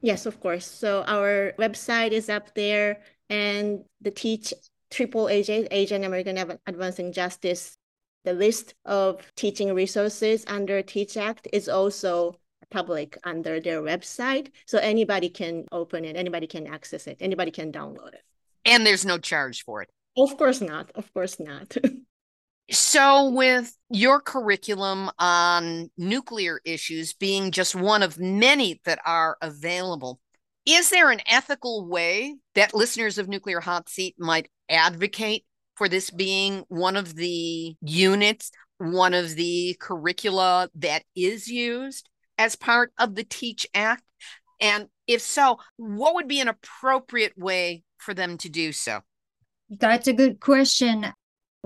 [0.00, 0.66] Yes, of course.
[0.66, 4.54] So our website is up there and the Teach
[4.90, 7.76] Triple AJ, Asian American Advancing Justice,
[8.24, 12.36] the list of teaching resources under Teach Act is also
[12.70, 14.50] public under their website.
[14.66, 18.22] So anybody can open it, anybody can access it, anybody can download it.
[18.64, 19.90] And there's no charge for it.
[20.16, 20.90] Of course not.
[20.94, 21.76] Of course not.
[22.70, 30.20] so, with your curriculum on nuclear issues being just one of many that are available,
[30.66, 35.44] is there an ethical way that listeners of Nuclear Hot Seat might advocate
[35.76, 42.08] for this being one of the units, one of the curricula that is used?
[42.38, 44.02] As part of the Teach Act?
[44.60, 49.00] And if so, what would be an appropriate way for them to do so?
[49.68, 51.12] That's a good question.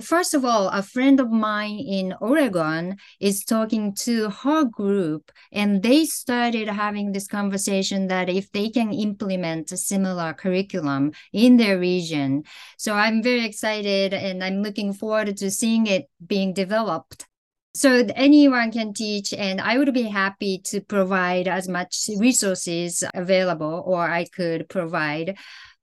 [0.00, 5.82] First of all, a friend of mine in Oregon is talking to her group, and
[5.82, 11.78] they started having this conversation that if they can implement a similar curriculum in their
[11.78, 12.44] region.
[12.78, 17.26] So I'm very excited and I'm looking forward to seeing it being developed.
[17.74, 23.82] So anyone can teach, and I would be happy to provide as much resources available,
[23.86, 25.38] or I could provide.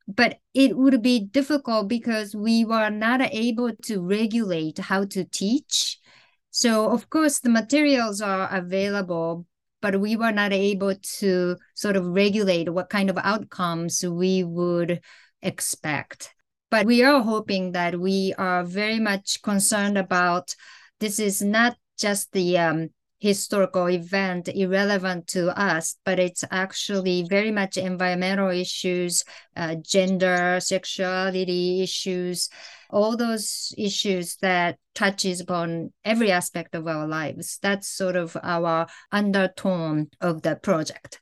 [0.07, 5.99] But it would be difficult because we were not able to regulate how to teach.
[6.51, 9.47] So, of course, the materials are available,
[9.81, 15.01] but we were not able to sort of regulate what kind of outcomes we would
[15.41, 16.35] expect.
[16.69, 20.55] But we are hoping that we are very much concerned about
[20.99, 22.89] this is not just the um,
[23.19, 29.23] historical event irrelevant to us, but it's actually very much environmental issues,
[29.55, 32.49] uh, gender, sexuality issues,
[32.89, 37.59] all those issues that touches upon every aspect of our lives.
[37.61, 41.21] That's sort of our undertone of the project.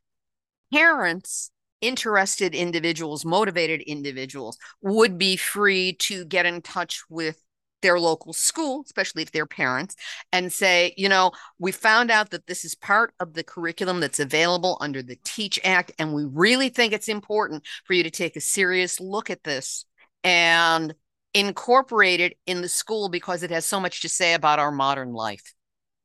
[0.71, 1.51] Parents
[1.81, 7.41] interested individuals, motivated individuals would be free to get in touch with
[7.81, 9.95] their local school, especially if they're parents,
[10.31, 14.19] and say, you know, we found out that this is part of the curriculum that's
[14.19, 18.35] available under the Teach Act, and we really think it's important for you to take
[18.35, 19.85] a serious look at this
[20.23, 20.93] and
[21.33, 25.13] incorporate it in the school because it has so much to say about our modern
[25.13, 25.53] life.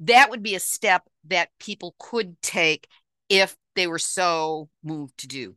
[0.00, 2.86] That would be a step that people could take
[3.28, 5.56] if they were so moved to do.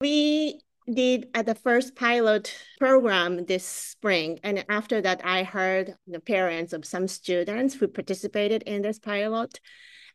[0.00, 0.60] We
[0.92, 4.38] did at the first pilot program this spring.
[4.42, 9.60] And after that, I heard the parents of some students who participated in this pilot,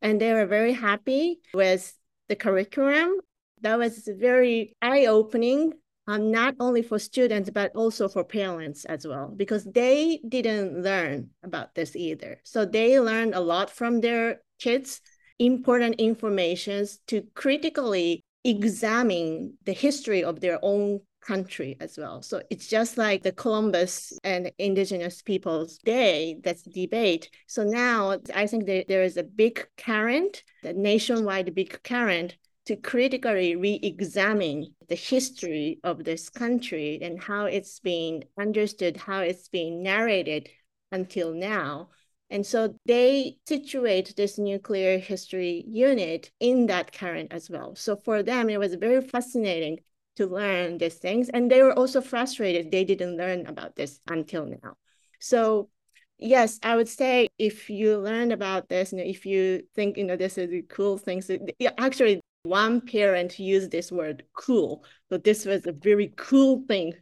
[0.02, 1.94] and they were very happy with
[2.30, 3.20] the curriculum.
[3.62, 5.74] That was very eye opening,
[6.08, 11.30] um, not only for students, but also for parents as well, because they didn't learn
[11.44, 12.40] about this either.
[12.44, 15.02] So they learned a lot from their kids,
[15.38, 22.22] important informations to critically examine the history of their own country as well.
[22.22, 27.30] So it's just like the Columbus and Indigenous Peoples Day that's debate.
[27.48, 32.36] So now I think there, there is a big current, the nationwide big current
[32.66, 39.48] to critically re-examine the history of this country and how it's been understood, how it's
[39.48, 40.50] been narrated
[40.92, 41.90] until now.
[42.32, 47.76] And so they situate this nuclear history unit in that current as well.
[47.76, 49.80] So for them, it was very fascinating
[50.16, 51.30] to learn these things.
[51.30, 54.78] And they were also frustrated they didn't learn about this until now.
[55.20, 55.70] So
[56.18, 60.06] yes, I would say if you learn about this, you know, if you think, you
[60.06, 61.38] know, this is a cool thing, so
[61.78, 64.86] actually one parent used this word cool.
[65.10, 66.94] So this was a very cool thing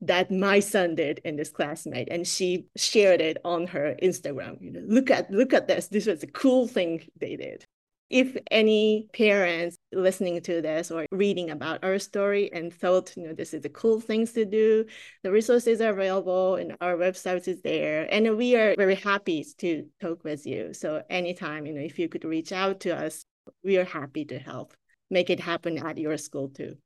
[0.00, 4.60] that my son did in this classmate and she shared it on her instagram.
[4.60, 5.88] You know look at look at this.
[5.88, 7.64] This was a cool thing they did.
[8.10, 13.34] If any parents listening to this or reading about our story and thought you know
[13.34, 14.86] this is the cool things to do
[15.22, 19.84] the resources are available and our website is there and we are very happy to
[20.00, 20.72] talk with you.
[20.72, 23.24] So anytime you know if you could reach out to us
[23.64, 24.74] we are happy to help
[25.10, 26.76] make it happen at your school too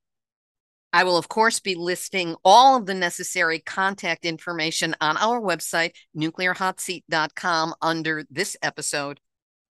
[0.92, 5.92] I will, of course, be listing all of the necessary contact information on our website,
[6.16, 9.18] nuclearhotseat.com, under this episode.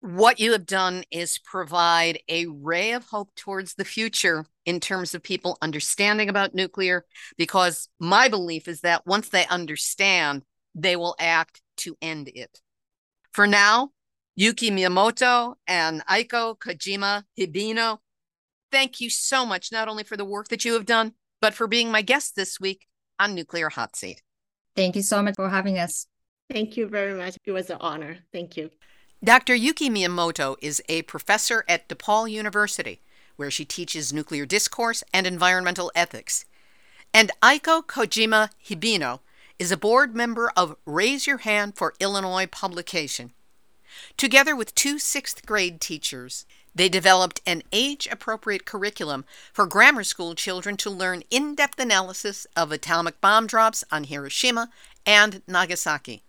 [0.02, 5.16] What you have done is provide a ray of hope towards the future in terms
[5.16, 7.06] of people understanding about nuclear,
[7.38, 10.44] because my belief is that once they understand,
[10.76, 12.60] they will act to end it.
[13.32, 13.92] For now,
[14.36, 18.00] Yuki Miyamoto and Aiko Kojima Hibino
[18.72, 21.68] thank you so much, not only for the work that you have done, but for
[21.68, 22.88] being my guest this week
[23.20, 24.22] on Nuclear Hot Seat.
[24.76, 26.08] Thank you so much for having us.
[26.50, 27.38] Thank you very much.
[27.46, 28.18] It was an honor.
[28.32, 28.70] Thank you.
[29.24, 29.56] Dr.
[29.56, 33.02] Yuki Miyamoto is a professor at DePaul University,
[33.36, 36.46] where she teaches nuclear discourse and environmental ethics.
[37.14, 39.22] And Aiko Kojima Hibino
[39.58, 43.32] is a board member of Raise Your Hand for Illinois Public Education.
[44.18, 46.46] Together with two sixth grade teachers,
[46.76, 49.24] they developed an age appropriate curriculum
[49.54, 54.70] for grammar school children to learn in depth analysis of atomic bomb drops on Hiroshima
[55.06, 56.22] and Nagasaki.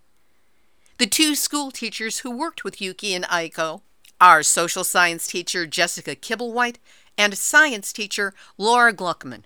[0.99, 3.83] The two school teachers who worked with Yuki and Aiko
[4.21, 6.77] are social science teacher Jessica Kibblewhite
[7.19, 9.43] and science teacher Laura Gluckman,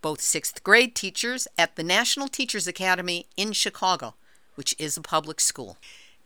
[0.00, 4.14] both sixth grade teachers at the National Teachers Academy in Chicago,
[4.54, 5.76] which is a public school.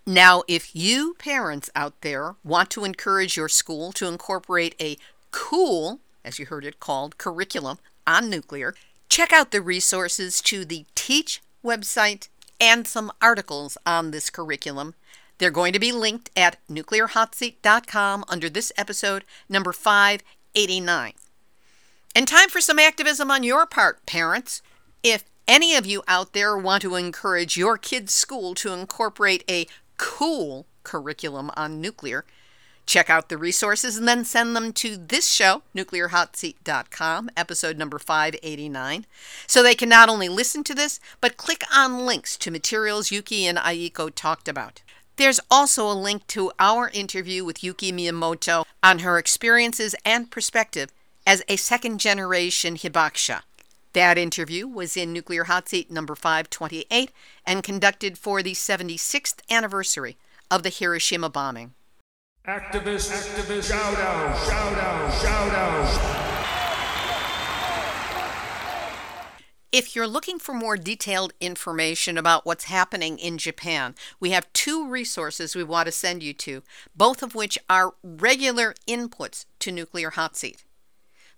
[0.09, 4.99] Now, if you parents out there want to encourage your school to incorporate a
[5.33, 8.77] cool, as you heard it called, curriculum on nuclear,
[9.09, 12.29] check out the resources to the Teach website
[12.61, 14.95] and some articles on this curriculum.
[15.39, 21.15] They're going to be linked at nuclearhotseat.com under this episode, number 589.
[22.15, 24.63] And time for some activism on your part, parents.
[25.03, 29.67] If any of you out there want to encourage your kids' school to incorporate a
[29.97, 32.25] cool curriculum on nuclear.
[32.87, 39.07] Check out the resources and then send them to this show, nuclearhotseat.com, episode number 589,
[39.49, 43.45] so they can not only listen to this, but click on links to materials Yuki
[43.45, 44.83] and Aiko talked about.
[45.17, 50.93] There's also a link to our interview with Yuki Miyamoto on her experiences and perspective
[51.27, 53.43] as a second generation hibakusha.
[53.93, 57.11] That interview was in Nuclear Hot Seat number 528
[57.47, 60.17] and conducted for the 76th anniversary
[60.51, 61.75] of the Hiroshima bombing.
[62.47, 66.27] Activist, activist, shout out, shout out, shout out.
[69.73, 74.89] If you're looking for more detailed information about what's happening in Japan, we have two
[74.89, 76.63] resources we want to send you to,
[76.97, 80.65] both of which are regular inputs to Nuclear Hot Seat.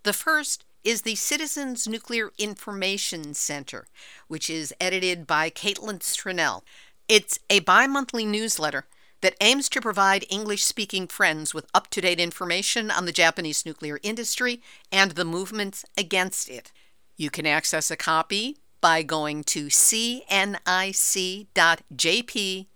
[0.04, 3.86] The first is the Citizens Nuclear Information Center,
[4.26, 6.62] which is edited by Caitlin Stronell.
[7.08, 8.86] It's a bi monthly newsletter
[9.20, 13.66] that aims to provide English speaking friends with up to date information on the Japanese
[13.66, 14.62] nuclear industry
[14.92, 16.72] and the movements against it.
[17.16, 20.26] You can access a copy by going to cnic.jp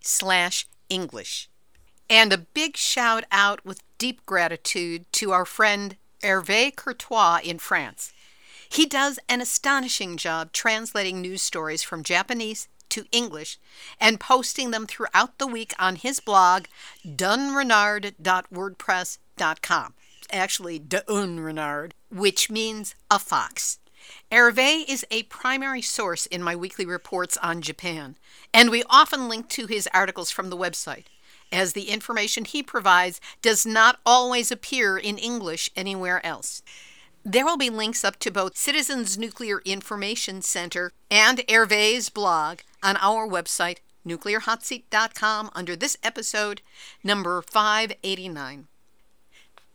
[0.00, 1.48] slash English.
[2.11, 8.12] And a big shout out with deep gratitude to our friend Hervé Courtois in France.
[8.68, 13.59] He does an astonishing job translating news stories from Japanese to English
[14.01, 16.64] and posting them throughout the week on his blog,
[17.07, 19.95] dunrenard.wordpress.com.
[20.31, 23.79] Actually, Dunrenard, which means a fox.
[24.31, 28.16] Hervé is a primary source in my weekly reports on Japan,
[28.53, 31.05] and we often link to his articles from the website,
[31.53, 36.62] as the information he provides does not always appear in English anywhere else.
[37.24, 42.96] There will be links up to both Citizens Nuclear Information Center and Hervé's blog on
[42.96, 46.62] our website, nuclearhotseat.com, under this episode,
[47.05, 48.66] number 589.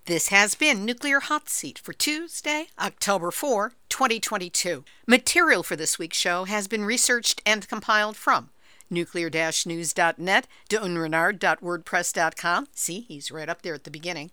[0.08, 4.84] This has been Nuclear Hot Seat for Tuesday, October 4, 2022.
[5.06, 8.50] Material for this week's show has been researched and compiled from
[8.90, 12.68] nuclear-news.net, dunrenard.wordpress.com.
[12.74, 14.32] See, he's right up there at the beginning.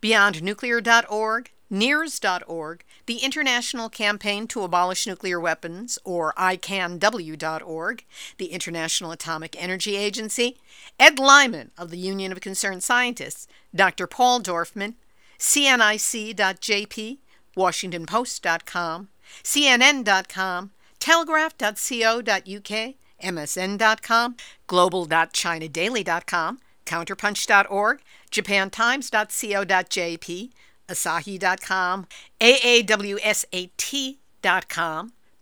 [0.00, 8.04] BeyondNuclear.org, NIRS.org, the International Campaign to Abolish Nuclear Weapons, or ICANW.org,
[8.38, 10.58] the International Atomic Energy Agency,
[10.98, 14.06] Ed Lyman of the Union of Concerned Scientists, Dr.
[14.06, 14.94] Paul Dorfman,
[15.38, 17.18] CNIC.jp,
[17.56, 19.08] WashingtonPost.com,
[19.42, 28.00] CNN.com, Telegraph.co.uk, MSN.com, Global.ChinaDaily.com, Counterpunch.org,
[28.30, 30.50] JapanTimes.co.jp,
[30.88, 32.06] Asahi.com,
[32.40, 33.12] AAWSAT.com,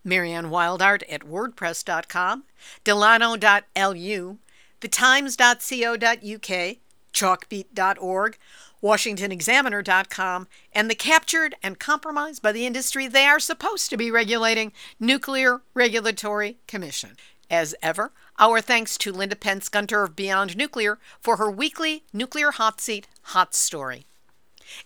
[0.04, 2.44] Marianne Wildart at WordPress.com,
[2.84, 4.38] Delano.lu,
[4.80, 6.76] TheTimes.co.uk,
[7.12, 8.38] Chalkbeat.org,
[8.82, 14.72] WashingtonExaminer.com, and the captured and compromised by the industry they are supposed to be regulating
[15.00, 17.16] Nuclear Regulatory Commission.
[17.50, 22.50] As ever, our thanks to Linda Pentz Gunter of Beyond Nuclear for her weekly Nuclear
[22.50, 24.06] Hot Seat Hot Story.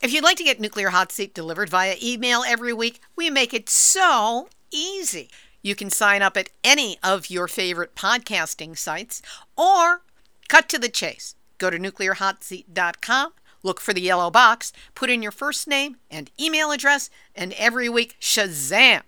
[0.02, 3.54] If you'd like to get Nuclear Hot Seat delivered via email every week, we make
[3.54, 5.30] it so easy.
[5.62, 9.22] You can sign up at any of your favorite podcasting sites
[9.56, 10.02] or
[10.48, 11.34] cut to the chase.
[11.58, 13.32] Go to nuclearhotseat.com
[13.62, 17.88] Look for the yellow box, put in your first name and email address, and every
[17.88, 19.02] week, shazam!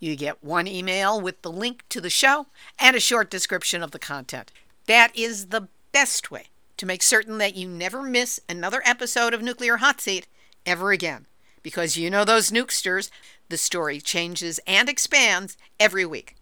[0.00, 2.46] You get one email with the link to the show
[2.78, 4.52] and a short description of the content.
[4.86, 6.46] That is the best way
[6.76, 10.26] to make certain that you never miss another episode of Nuclear Hot Seat
[10.64, 11.26] ever again.
[11.62, 13.10] Because you know those nukesters,
[13.48, 16.36] the story changes and expands every week.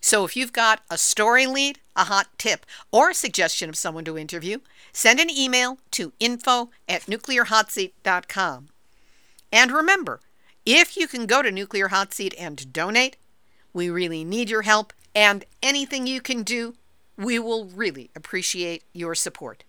[0.00, 4.04] So if you've got a story lead, a hot tip, or a suggestion of someone
[4.04, 4.58] to interview,
[4.92, 8.68] send an email to info at nuclearhotseat.com.
[9.52, 10.20] And remember,
[10.66, 13.16] if you can go to Nuclear Hot Seat and donate,
[13.72, 16.74] we really need your help, and anything you can do,
[17.16, 19.62] we will really appreciate your support.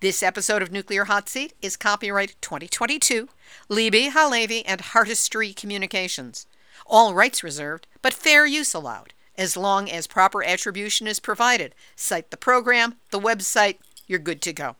[0.00, 3.28] This episode of Nuclear Hot Seat is copyright 2022,
[3.68, 6.46] Libbe HaLevy and Heartistry Communications.
[6.86, 11.74] All rights reserved, but fair use allowed, as long as proper attribution is provided.
[11.96, 14.76] Cite the program, the website, you're good to go.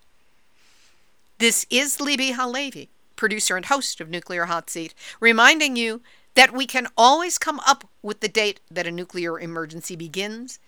[1.39, 6.03] This is Libbe HaLevy, producer and host of Nuclear Hot Seat, reminding you
[6.35, 10.59] that we can always come up with the date that a nuclear emergency begins,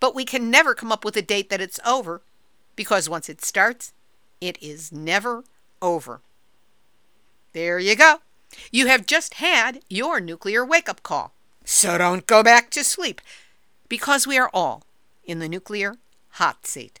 [0.00, 2.22] but we can never come up with a date that it's over,
[2.76, 3.92] because once it starts,
[4.40, 5.44] it is never
[5.82, 6.20] over.
[7.52, 8.20] There you go.
[8.70, 11.32] You have just had your nuclear wake up call.
[11.64, 13.20] So don't go back to sleep,
[13.88, 14.84] because we are all
[15.24, 15.96] in the nuclear
[16.30, 17.00] hot seat.